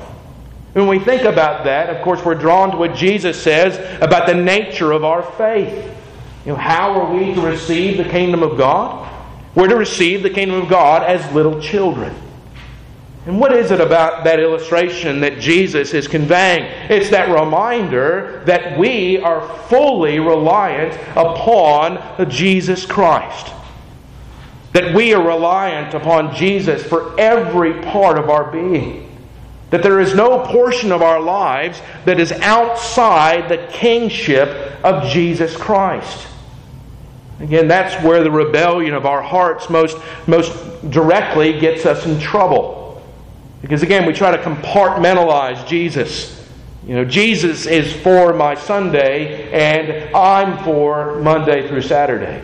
When 0.72 0.86
we 0.86 0.98
think 0.98 1.22
about 1.22 1.64
that, 1.64 1.90
of 1.90 2.02
course, 2.02 2.24
we're 2.24 2.34
drawn 2.34 2.70
to 2.70 2.76
what 2.76 2.94
Jesus 2.94 3.40
says 3.42 3.78
about 4.02 4.26
the 4.26 4.34
nature 4.34 4.92
of 4.92 5.04
our 5.04 5.22
faith. 5.22 5.74
You 6.44 6.52
know, 6.52 6.58
how 6.58 6.92
are 7.00 7.14
we 7.14 7.34
to 7.34 7.40
receive 7.40 7.96
the 7.96 8.08
kingdom 8.08 8.42
of 8.42 8.56
God? 8.56 9.06
We're 9.54 9.68
to 9.68 9.76
receive 9.76 10.22
the 10.22 10.30
kingdom 10.30 10.62
of 10.62 10.68
God 10.68 11.02
as 11.02 11.30
little 11.32 11.60
children. 11.60 12.14
And 13.28 13.38
what 13.38 13.52
is 13.52 13.70
it 13.70 13.78
about 13.82 14.24
that 14.24 14.40
illustration 14.40 15.20
that 15.20 15.38
Jesus 15.38 15.92
is 15.92 16.08
conveying? 16.08 16.64
It's 16.88 17.10
that 17.10 17.28
reminder 17.28 18.42
that 18.46 18.78
we 18.78 19.18
are 19.18 19.46
fully 19.68 20.18
reliant 20.18 20.94
upon 21.14 22.30
Jesus 22.30 22.86
Christ. 22.86 23.52
That 24.72 24.94
we 24.94 25.12
are 25.12 25.22
reliant 25.22 25.92
upon 25.92 26.34
Jesus 26.36 26.82
for 26.82 27.20
every 27.20 27.82
part 27.82 28.16
of 28.16 28.30
our 28.30 28.50
being. 28.50 29.14
That 29.68 29.82
there 29.82 30.00
is 30.00 30.14
no 30.14 30.46
portion 30.46 30.90
of 30.90 31.02
our 31.02 31.20
lives 31.20 31.82
that 32.06 32.18
is 32.18 32.32
outside 32.32 33.50
the 33.50 33.68
kingship 33.70 34.48
of 34.82 35.06
Jesus 35.12 35.54
Christ. 35.54 36.26
Again, 37.40 37.68
that's 37.68 38.02
where 38.02 38.24
the 38.24 38.30
rebellion 38.30 38.94
of 38.94 39.04
our 39.04 39.20
hearts 39.20 39.68
most, 39.68 39.98
most 40.26 40.50
directly 40.90 41.60
gets 41.60 41.84
us 41.84 42.06
in 42.06 42.18
trouble. 42.18 42.77
Because 43.60 43.82
again, 43.82 44.06
we 44.06 44.12
try 44.12 44.36
to 44.36 44.42
compartmentalize 44.42 45.66
Jesus. 45.66 46.34
You 46.86 46.94
know, 46.94 47.04
Jesus 47.04 47.66
is 47.66 47.92
for 47.92 48.32
my 48.32 48.54
Sunday, 48.54 49.52
and 49.52 50.14
I'm 50.14 50.62
for 50.64 51.20
Monday 51.20 51.68
through 51.68 51.82
Saturday. 51.82 52.42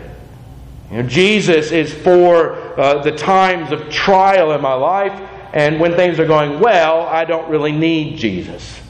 You 0.91 1.01
know, 1.01 1.09
Jesus 1.09 1.71
is 1.71 1.93
for 1.93 2.79
uh, 2.79 3.01
the 3.01 3.11
times 3.11 3.71
of 3.71 3.89
trial 3.89 4.51
in 4.51 4.61
my 4.61 4.73
life, 4.73 5.19
and 5.53 5.79
when 5.79 5.95
things 5.95 6.19
are 6.19 6.27
going 6.27 6.59
well, 6.59 7.01
I 7.01 7.25
don't 7.25 7.49
really 7.49 7.71
need 7.71 8.17
Jesus. 8.17 8.81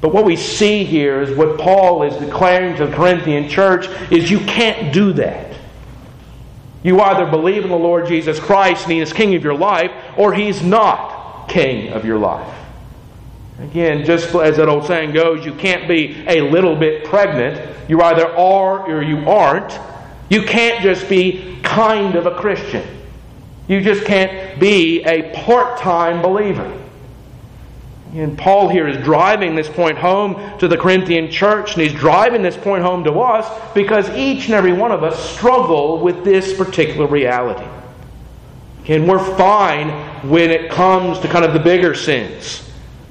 But 0.00 0.14
what 0.14 0.24
we 0.24 0.36
see 0.36 0.84
here 0.84 1.20
is 1.20 1.36
what 1.36 1.58
Paul 1.58 2.02
is 2.04 2.14
declaring 2.16 2.76
to 2.76 2.86
the 2.86 2.94
Corinthian 2.94 3.48
church 3.48 3.86
is 4.10 4.30
you 4.30 4.40
can't 4.40 4.92
do 4.94 5.12
that. 5.14 5.54
You 6.82 7.00
either 7.00 7.30
believe 7.30 7.64
in 7.64 7.70
the 7.70 7.76
Lord 7.76 8.06
Jesus 8.06 8.40
Christ 8.40 8.84
and 8.84 8.92
He 8.92 9.00
is 9.00 9.12
King 9.12 9.34
of 9.34 9.44
your 9.44 9.56
life, 9.56 9.90
or 10.16 10.32
He's 10.32 10.62
not 10.62 11.19
king 11.50 11.92
of 11.92 12.04
your 12.04 12.18
life. 12.18 12.56
Again, 13.60 14.04
just 14.04 14.34
as 14.34 14.56
that 14.56 14.68
old 14.68 14.86
saying 14.86 15.12
goes, 15.12 15.44
you 15.44 15.52
can't 15.54 15.86
be 15.86 16.24
a 16.26 16.40
little 16.40 16.76
bit 16.76 17.04
pregnant. 17.04 17.76
You 17.88 18.00
either 18.00 18.26
are 18.26 18.90
or 18.90 19.02
you 19.02 19.28
aren't. 19.28 19.78
You 20.30 20.42
can't 20.42 20.82
just 20.82 21.08
be 21.08 21.58
kind 21.62 22.14
of 22.14 22.26
a 22.26 22.34
Christian. 22.36 22.86
You 23.68 23.80
just 23.80 24.04
can't 24.04 24.58
be 24.58 25.04
a 25.04 25.30
part 25.44 25.78
time 25.78 26.22
believer. 26.22 26.76
And 28.14 28.36
Paul 28.36 28.68
here 28.68 28.88
is 28.88 28.96
driving 29.04 29.54
this 29.54 29.68
point 29.68 29.98
home 29.98 30.58
to 30.58 30.66
the 30.66 30.76
Corinthian 30.76 31.30
church, 31.30 31.74
and 31.74 31.82
he's 31.82 31.94
driving 31.94 32.42
this 32.42 32.56
point 32.56 32.82
home 32.82 33.04
to 33.04 33.12
us 33.20 33.46
because 33.72 34.08
each 34.10 34.46
and 34.46 34.54
every 34.54 34.72
one 34.72 34.90
of 34.90 35.04
us 35.04 35.30
struggle 35.30 35.98
with 35.98 36.24
this 36.24 36.56
particular 36.56 37.06
reality. 37.06 37.66
And 38.90 39.08
we're 39.08 39.24
fine 39.36 40.28
when 40.28 40.50
it 40.50 40.68
comes 40.68 41.20
to 41.20 41.28
kind 41.28 41.44
of 41.44 41.52
the 41.52 41.60
bigger 41.60 41.94
sins. 41.94 42.68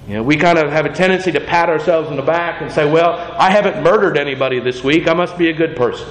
You 0.09 0.15
know, 0.15 0.23
we 0.23 0.35
kind 0.35 0.57
of 0.57 0.69
have 0.71 0.85
a 0.85 0.93
tendency 0.93 1.31
to 1.31 1.39
pat 1.39 1.69
ourselves 1.69 2.09
on 2.09 2.17
the 2.17 2.21
back 2.21 2.61
and 2.61 2.69
say, 2.69 2.89
well, 2.89 3.11
I 3.39 3.49
haven't 3.49 3.81
murdered 3.81 4.17
anybody 4.17 4.59
this 4.59 4.83
week. 4.83 5.07
I 5.07 5.13
must 5.13 5.37
be 5.37 5.49
a 5.49 5.53
good 5.53 5.77
person. 5.77 6.09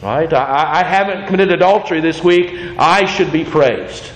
Right? 0.00 0.32
I, 0.32 0.82
I 0.82 0.84
haven't 0.84 1.26
committed 1.26 1.50
adultery 1.50 2.00
this 2.00 2.22
week. 2.22 2.52
I 2.78 3.06
should 3.06 3.32
be 3.32 3.44
praised. 3.44 4.08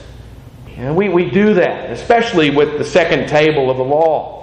And 0.76 0.94
we, 0.94 1.09
we 1.09 1.28
do 1.28 1.54
that, 1.54 1.90
especially 1.90 2.50
with 2.50 2.78
the 2.78 2.85
second 2.85 3.28
table 3.28 3.70
of 3.70 3.76
the 3.76 3.83
law. 3.83 4.39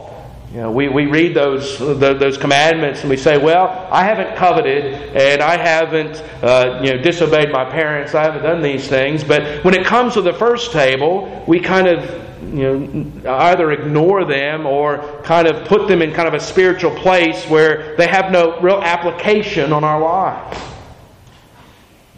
You 0.52 0.62
know, 0.62 0.72
we, 0.72 0.88
we 0.88 1.08
read 1.08 1.36
those, 1.36 1.78
those 1.78 2.38
commandments 2.38 3.02
and 3.02 3.10
we 3.10 3.18
say, 3.18 3.38
well, 3.38 3.88
I 3.92 4.06
haven't 4.06 4.38
coveted 4.38 5.16
and 5.16 5.42
I 5.42 5.58
haven't 5.58 6.24
uh, 6.42 6.80
you 6.82 6.94
know, 6.94 7.02
disobeyed 7.02 7.52
my 7.52 7.66
parents. 7.66 8.16
I 8.16 8.24
haven't 8.24 8.44
done 8.44 8.62
these 8.62 8.88
things. 8.88 9.26
But 9.26 9.64
when 9.66 9.74
it 9.74 9.86
comes 9.86 10.14
to 10.14 10.22
the 10.22 10.32
first 10.32 10.72
table, 10.72 11.44
we 11.48 11.60
kind 11.60 11.88
of 11.88 12.28
you 12.42 13.12
know, 13.24 13.30
either 13.30 13.72
ignore 13.72 14.24
them 14.24 14.66
or 14.66 15.22
kind 15.24 15.48
of 15.48 15.68
put 15.68 15.90
them 15.90 16.02
in 16.02 16.14
kind 16.14 16.30
of 16.30 16.34
a 16.34 16.40
spiritual 16.40 16.92
place 16.92 17.46
where 17.50 17.98
they 17.98 18.08
have 18.08 18.32
no 18.32 18.58
real 18.62 18.82
application 18.82 19.74
on 19.74 19.84
our 19.84 20.00
lives. 20.00 20.62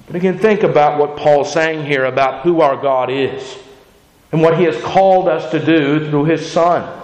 But 0.05 0.17
again, 0.17 0.37
think 0.37 0.61
about 0.61 0.99
what 0.99 1.17
Paul's 1.17 1.51
saying 1.51 1.85
here 1.85 2.05
about 2.05 2.43
who 2.43 2.61
our 2.61 2.79
God 2.79 3.09
is 3.09 3.57
and 4.31 4.41
what 4.41 4.57
he 4.57 4.65
has 4.65 4.79
called 4.83 5.27
us 5.27 5.49
to 5.51 5.63
do 5.63 6.09
through 6.09 6.25
his 6.25 6.49
Son. 6.49 6.99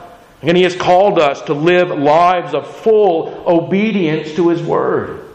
And 0.45 0.55
he 0.55 0.63
has 0.63 0.75
called 0.75 1.17
us 1.17 1.41
to 1.43 1.53
live 1.53 1.89
lives 1.89 2.53
of 2.53 2.67
full 2.77 3.43
obedience 3.47 4.35
to 4.35 4.49
his 4.49 4.61
word. 4.61 5.25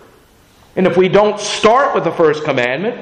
And 0.77 0.87
if 0.87 0.96
we 0.96 1.09
don't 1.09 1.40
start 1.40 1.94
with 1.94 2.05
the 2.05 2.12
first 2.12 2.44
commandment, 2.44 2.96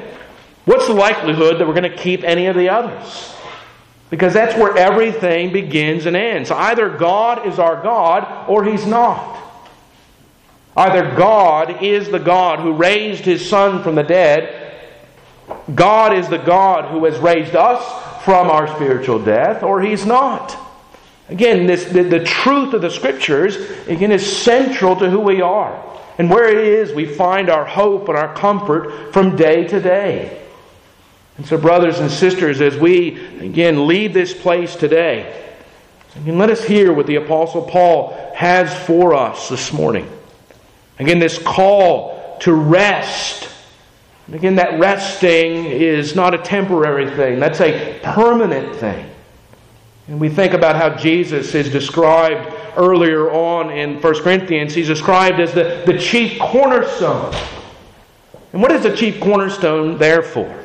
what's 0.64 0.86
the 0.86 0.94
likelihood 0.94 1.58
that 1.58 1.66
we're 1.66 1.74
going 1.74 1.90
to 1.90 1.96
keep 1.96 2.24
any 2.24 2.46
of 2.46 2.56
the 2.56 2.70
others? 2.70 3.34
Because 4.08 4.32
that's 4.32 4.56
where 4.56 4.74
everything 4.76 5.52
begins 5.52 6.06
and 6.06 6.16
ends. 6.16 6.50
Either 6.50 6.88
God 6.88 7.46
is 7.46 7.58
our 7.58 7.82
God 7.82 8.48
or 8.48 8.64
he's 8.64 8.86
not. 8.86 9.36
Either 10.74 11.14
God 11.14 11.82
is 11.82 12.08
the 12.08 12.18
God 12.18 12.60
who 12.60 12.72
raised 12.72 13.24
his 13.24 13.46
Son 13.46 13.82
from 13.82 13.96
the 13.96 14.02
dead, 14.02 14.72
God 15.74 16.14
is 16.14 16.28
the 16.28 16.38
God 16.38 16.90
who 16.90 17.04
has 17.04 17.18
raised 17.18 17.54
us 17.54 18.24
from 18.24 18.48
our 18.48 18.66
spiritual 18.76 19.18
death, 19.18 19.62
or 19.62 19.82
he's 19.82 20.06
not. 20.06 20.67
Again, 21.28 21.66
this, 21.66 21.84
the, 21.84 22.02
the 22.02 22.24
truth 22.24 22.72
of 22.72 22.80
the 22.80 22.90
Scriptures, 22.90 23.56
again, 23.86 24.12
is 24.12 24.40
central 24.40 24.96
to 24.96 25.10
who 25.10 25.20
we 25.20 25.42
are. 25.42 25.84
And 26.16 26.30
where 26.30 26.48
it 26.48 26.66
is, 26.66 26.92
we 26.92 27.06
find 27.06 27.48
our 27.50 27.64
hope 27.64 28.08
and 28.08 28.16
our 28.16 28.34
comfort 28.34 29.12
from 29.12 29.36
day 29.36 29.66
to 29.68 29.80
day. 29.80 30.42
And 31.36 31.46
so, 31.46 31.56
brothers 31.56 32.00
and 32.00 32.10
sisters, 32.10 32.60
as 32.60 32.76
we 32.76 33.24
again 33.38 33.86
leave 33.86 34.12
this 34.12 34.34
place 34.34 34.74
today, 34.74 35.54
again, 36.16 36.38
let 36.38 36.50
us 36.50 36.64
hear 36.64 36.92
what 36.92 37.06
the 37.06 37.16
Apostle 37.16 37.62
Paul 37.62 38.32
has 38.34 38.74
for 38.86 39.14
us 39.14 39.48
this 39.48 39.72
morning. 39.72 40.10
Again, 40.98 41.20
this 41.20 41.38
call 41.38 42.38
to 42.40 42.52
rest. 42.52 43.48
And 44.26 44.34
again, 44.34 44.56
that 44.56 44.80
resting 44.80 45.66
is 45.66 46.16
not 46.16 46.34
a 46.34 46.38
temporary 46.38 47.08
thing, 47.14 47.38
that's 47.38 47.60
a 47.60 48.00
permanent 48.02 48.74
thing. 48.76 49.08
And 50.08 50.18
we 50.18 50.30
think 50.30 50.54
about 50.54 50.74
how 50.74 50.96
Jesus 50.96 51.54
is 51.54 51.70
described 51.70 52.54
earlier 52.78 53.30
on 53.30 53.70
in 53.70 54.00
1 54.00 54.22
Corinthians. 54.22 54.74
He's 54.74 54.86
described 54.86 55.38
as 55.38 55.52
the, 55.52 55.82
the 55.84 55.98
chief 55.98 56.38
cornerstone. 56.40 57.34
And 58.54 58.62
what 58.62 58.72
is 58.72 58.82
the 58.82 58.96
chief 58.96 59.20
cornerstone 59.20 59.98
there 59.98 60.22
for? 60.22 60.64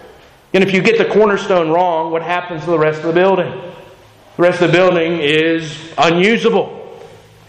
And 0.53 0.63
if 0.63 0.73
you 0.73 0.82
get 0.82 0.97
the 0.97 1.13
cornerstone 1.13 1.71
wrong, 1.71 2.12
what 2.12 2.21
happens 2.21 2.63
to 2.63 2.69
the 2.69 2.79
rest 2.79 2.99
of 2.99 3.08
the 3.08 3.13
building? 3.13 3.51
The 4.38 4.41
rest 4.41 4.62
of 4.62 4.71
the 4.71 4.77
building 4.77 5.19
is 5.19 5.93
unusable. 5.97 6.79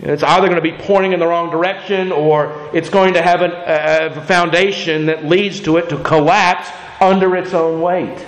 It's 0.01 0.25
either 0.25 0.49
going 0.49 0.61
to 0.61 0.63
be 0.63 0.77
pointing 0.77 1.13
in 1.13 1.21
the 1.21 1.27
wrong 1.27 1.51
direction 1.51 2.11
or 2.11 2.71
it's 2.75 2.89
going 2.89 3.15
to 3.15 3.23
have, 3.23 3.41
a 3.41 3.47
uh, 3.47 4.19
uh, 4.19 4.27
foundation 4.27 5.07
that 5.07 5.25
leads 5.25 5.61
to 5.61 5.77
it 5.77 5.89
to 5.91 5.99
collapse 6.03 6.69
under 7.01 7.37
its 7.37 7.55
own 7.55 7.81
weight. 7.81 8.27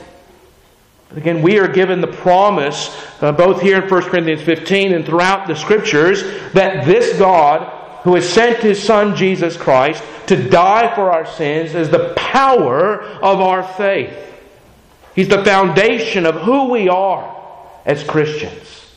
Again, 1.14 1.40
we 1.40 1.58
are 1.58 1.68
given 1.68 2.00
the 2.00 2.08
promise, 2.08 2.94
uh, 3.22 3.32
both 3.32 3.60
here 3.60 3.80
in 3.80 3.88
1 3.88 4.02
Corinthians 4.04 4.42
15 4.42 4.92
and 4.92 5.06
throughout 5.06 5.46
the 5.46 5.54
Scriptures, 5.54 6.22
that 6.52 6.84
this 6.84 7.16
God, 7.18 8.02
who 8.02 8.16
has 8.16 8.28
sent 8.28 8.58
His 8.58 8.82
Son 8.82 9.14
Jesus 9.14 9.56
Christ 9.56 10.02
to 10.26 10.48
die 10.48 10.92
for 10.94 11.12
our 11.12 11.24
sins, 11.24 11.74
is 11.74 11.90
the 11.90 12.12
power 12.16 13.02
of 13.02 13.40
our 13.40 13.62
faith. 13.62 14.14
He's 15.14 15.28
the 15.28 15.44
foundation 15.44 16.26
of 16.26 16.34
who 16.36 16.70
we 16.70 16.88
are 16.88 17.34
as 17.84 18.02
Christians. 18.02 18.94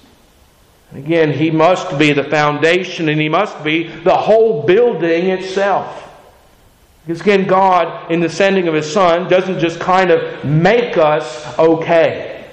Again, 0.93 1.31
He 1.31 1.51
must 1.51 1.97
be 1.99 2.11
the 2.11 2.23
foundation 2.23 3.07
and 3.07 3.21
He 3.21 3.29
must 3.29 3.63
be 3.63 3.87
the 3.87 4.17
whole 4.17 4.63
building 4.65 5.27
itself. 5.27 6.08
Because 7.05 7.21
again, 7.21 7.47
God, 7.47 8.11
in 8.11 8.19
the 8.19 8.29
sending 8.29 8.67
of 8.67 8.73
His 8.73 8.91
Son, 8.91 9.29
doesn't 9.29 9.59
just 9.59 9.79
kind 9.79 10.11
of 10.11 10.45
make 10.45 10.97
us 10.97 11.57
okay. 11.57 12.45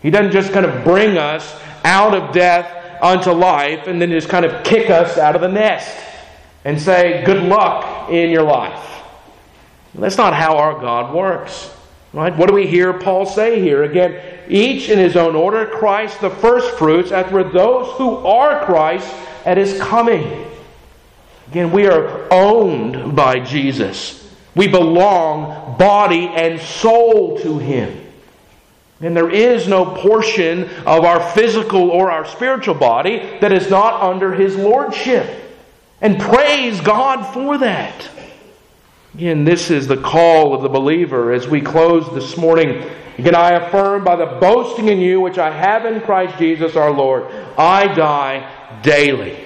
He 0.00 0.10
doesn't 0.10 0.32
just 0.32 0.52
kind 0.52 0.66
of 0.66 0.84
bring 0.84 1.18
us 1.18 1.54
out 1.84 2.14
of 2.14 2.32
death 2.32 3.00
unto 3.02 3.32
life 3.32 3.86
and 3.86 4.00
then 4.00 4.10
just 4.10 4.28
kind 4.28 4.44
of 4.44 4.64
kick 4.64 4.90
us 4.90 5.18
out 5.18 5.34
of 5.34 5.40
the 5.40 5.48
nest 5.48 5.96
and 6.64 6.80
say, 6.80 7.24
good 7.24 7.42
luck 7.42 8.10
in 8.10 8.30
your 8.30 8.44
life. 8.44 8.88
That's 9.94 10.16
not 10.16 10.34
how 10.34 10.56
our 10.56 10.80
God 10.80 11.14
works. 11.14 11.70
Right? 12.12 12.34
What 12.36 12.48
do 12.48 12.54
we 12.54 12.66
hear 12.66 12.92
Paul 12.92 13.26
say 13.26 13.60
here? 13.60 13.84
Again, 13.84 14.20
each 14.48 14.88
in 14.88 14.98
his 14.98 15.16
own 15.16 15.34
order, 15.34 15.66
Christ 15.66 16.20
the 16.20 16.30
first 16.30 16.76
fruits, 16.76 17.10
after 17.10 17.42
those 17.42 17.96
who 17.96 18.16
are 18.18 18.64
Christ 18.64 19.12
at 19.44 19.56
his 19.56 19.80
coming. 19.80 20.46
Again, 21.52 21.70
we 21.70 21.86
are 21.86 22.32
owned 22.32 23.14
by 23.14 23.38
Jesus. 23.40 24.26
We 24.54 24.68
belong 24.68 25.76
body 25.76 26.26
and 26.28 26.58
soul 26.58 27.38
to 27.40 27.58
Him. 27.58 28.06
And 29.02 29.14
there 29.14 29.28
is 29.28 29.68
no 29.68 29.84
portion 29.84 30.64
of 30.86 31.04
our 31.04 31.20
physical 31.34 31.90
or 31.90 32.10
our 32.10 32.24
spiritual 32.24 32.76
body 32.76 33.18
that 33.42 33.52
is 33.52 33.68
not 33.68 34.00
under 34.00 34.32
His 34.32 34.56
Lordship. 34.56 35.28
And 36.00 36.18
praise 36.18 36.80
God 36.80 37.22
for 37.34 37.58
that. 37.58 38.08
Again, 39.12 39.44
this 39.44 39.70
is 39.70 39.86
the 39.86 39.98
call 39.98 40.54
of 40.54 40.62
the 40.62 40.70
believer 40.70 41.32
as 41.32 41.46
we 41.46 41.60
close 41.60 42.10
this 42.14 42.38
morning. 42.38 42.82
Again, 43.18 43.34
I 43.34 43.50
affirm 43.50 44.04
by 44.04 44.16
the 44.16 44.38
boasting 44.40 44.88
in 44.88 45.02
you 45.02 45.20
which 45.20 45.36
I 45.36 45.50
have 45.50 45.84
in 45.84 46.00
Christ 46.00 46.38
Jesus 46.38 46.76
our 46.76 46.90
Lord, 46.90 47.24
I 47.58 47.94
die 47.94 48.80
daily. 48.80 49.41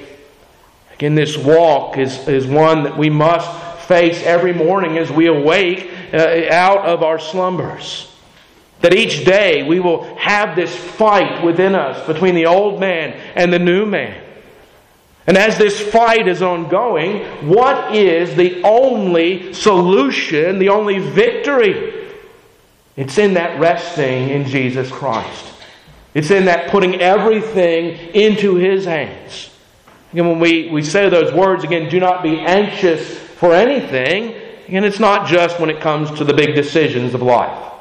Again, 0.96 1.14
this 1.14 1.36
walk 1.36 1.98
is, 1.98 2.26
is 2.26 2.46
one 2.46 2.84
that 2.84 2.96
we 2.96 3.10
must 3.10 3.86
face 3.86 4.22
every 4.22 4.54
morning 4.54 4.96
as 4.96 5.10
we 5.10 5.26
awake 5.26 5.90
uh, 6.12 6.46
out 6.50 6.86
of 6.86 7.02
our 7.02 7.18
slumbers. 7.18 8.10
That 8.80 8.94
each 8.94 9.24
day 9.24 9.62
we 9.62 9.78
will 9.78 10.16
have 10.16 10.56
this 10.56 10.74
fight 10.74 11.44
within 11.44 11.74
us 11.74 12.06
between 12.06 12.34
the 12.34 12.46
old 12.46 12.80
man 12.80 13.12
and 13.34 13.52
the 13.52 13.58
new 13.58 13.84
man. 13.84 14.22
And 15.26 15.36
as 15.36 15.58
this 15.58 15.78
fight 15.80 16.28
is 16.28 16.40
ongoing, 16.40 17.24
what 17.46 17.94
is 17.94 18.34
the 18.34 18.62
only 18.62 19.52
solution, 19.52 20.58
the 20.58 20.68
only 20.70 20.98
victory? 20.98 22.08
It's 22.96 23.18
in 23.18 23.34
that 23.34 23.60
resting 23.60 24.30
in 24.30 24.46
Jesus 24.46 24.90
Christ. 24.90 25.44
It's 26.14 26.30
in 26.30 26.46
that 26.46 26.70
putting 26.70 27.02
everything 27.02 28.14
into 28.14 28.54
His 28.54 28.86
hands. 28.86 29.50
Again, 30.16 30.28
when 30.28 30.38
we, 30.38 30.70
we 30.70 30.82
say 30.82 31.10
those 31.10 31.30
words, 31.34 31.62
again, 31.62 31.90
do 31.90 32.00
not 32.00 32.22
be 32.22 32.40
anxious 32.40 33.18
for 33.18 33.52
anything, 33.52 34.32
and 34.66 34.82
it's 34.82 34.98
not 34.98 35.28
just 35.28 35.60
when 35.60 35.68
it 35.68 35.82
comes 35.82 36.10
to 36.12 36.24
the 36.24 36.32
big 36.32 36.54
decisions 36.54 37.12
of 37.12 37.20
life. 37.20 37.74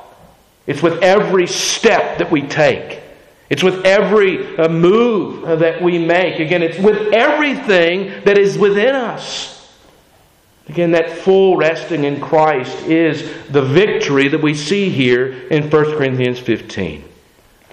It's 0.67 0.83
with 0.83 1.01
every 1.01 1.47
step 1.47 2.17
that 2.17 2.29
we 2.29 2.41
take. 2.41 2.99
It's 3.49 3.63
with 3.63 3.85
every 3.85 4.57
uh, 4.57 4.67
move 4.67 5.59
that 5.59 5.81
we 5.81 5.97
make. 5.97 6.41
Again, 6.41 6.61
it's 6.61 6.77
with 6.77 7.13
everything 7.13 8.25
that 8.25 8.37
is 8.37 8.57
within 8.57 8.95
us. 8.95 9.73
Again, 10.67 10.91
that 10.91 11.09
full 11.09 11.55
resting 11.55 12.03
in 12.03 12.19
Christ 12.19 12.77
is 12.79 13.31
the 13.47 13.61
victory 13.61 14.27
that 14.27 14.41
we 14.41 14.55
see 14.55 14.89
here 14.89 15.47
in 15.47 15.69
1 15.69 15.97
Corinthians 15.97 16.39
15. 16.39 17.14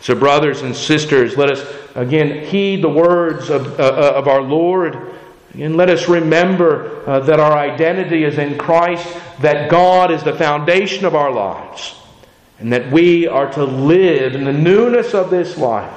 So, 0.03 0.17
brothers 0.17 0.63
and 0.63 0.75
sisters, 0.75 1.37
let 1.37 1.49
us 1.49 1.65
again 1.95 2.45
heed 2.45 2.83
the 2.83 2.89
words 2.89 3.51
of, 3.51 3.79
uh, 3.79 4.15
of 4.17 4.27
our 4.27 4.43
Lord. 4.43 4.99
And 5.55 5.77
let 5.77 5.89
us 5.89 6.09
remember 6.09 7.09
uh, 7.09 7.21
that 7.21 7.39
our 7.39 7.57
identity 7.57 8.25
is 8.25 8.37
in 8.37 8.59
Christ, 8.59 9.07
that 9.43 9.71
God 9.71 10.11
is 10.11 10.25
the 10.25 10.33
foundation 10.33 11.05
of 11.05 11.15
our 11.15 11.31
lives, 11.31 11.95
and 12.59 12.73
that 12.73 12.91
we 12.91 13.29
are 13.29 13.53
to 13.53 13.65
live 13.65 14.35
in 14.35 14.45
the 14.45 14.53
newness 14.53 15.15
of 15.15 15.31
this 15.31 15.57
life, 15.57 15.97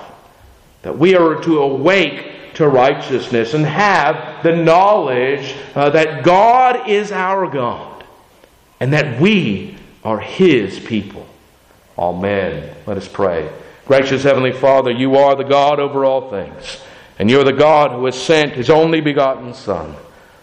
that 0.83 0.95
we 0.95 1.15
are 1.15 1.41
to 1.41 1.61
awake 1.61 2.53
to 2.55 2.67
righteousness 2.67 3.55
and 3.55 3.65
have 3.65 4.43
the 4.43 4.55
knowledge 4.55 5.55
uh, 5.73 5.89
that 5.89 6.23
God 6.23 6.87
is 6.87 7.11
our 7.11 7.47
God 7.47 8.03
and 8.79 8.93
that 8.93 9.19
we 9.19 9.77
are 10.03 10.19
His 10.19 10.79
people. 10.79 11.25
Amen. 11.97 12.75
Let 12.85 12.97
us 12.97 13.07
pray. 13.07 13.51
Gracious 13.85 14.23
Heavenly 14.23 14.51
Father, 14.51 14.91
you 14.91 15.15
are 15.15 15.35
the 15.35 15.43
God 15.43 15.79
over 15.79 16.05
all 16.05 16.29
things, 16.29 16.81
and 17.19 17.29
you 17.29 17.39
are 17.39 17.43
the 17.43 17.53
God 17.53 17.91
who 17.91 18.05
has 18.05 18.21
sent 18.21 18.53
his 18.53 18.69
only 18.69 18.99
begotten 18.99 19.53
Son, 19.53 19.95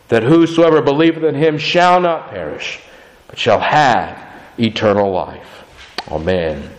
that 0.08 0.22
whosoever 0.22 0.80
believeth 0.80 1.24
in 1.24 1.34
him 1.34 1.58
shall 1.58 2.00
not 2.00 2.30
perish, 2.30 2.80
but 3.26 3.38
shall 3.38 3.58
have 3.58 4.16
eternal 4.58 5.10
life. 5.10 5.64
Amen. 6.08 6.70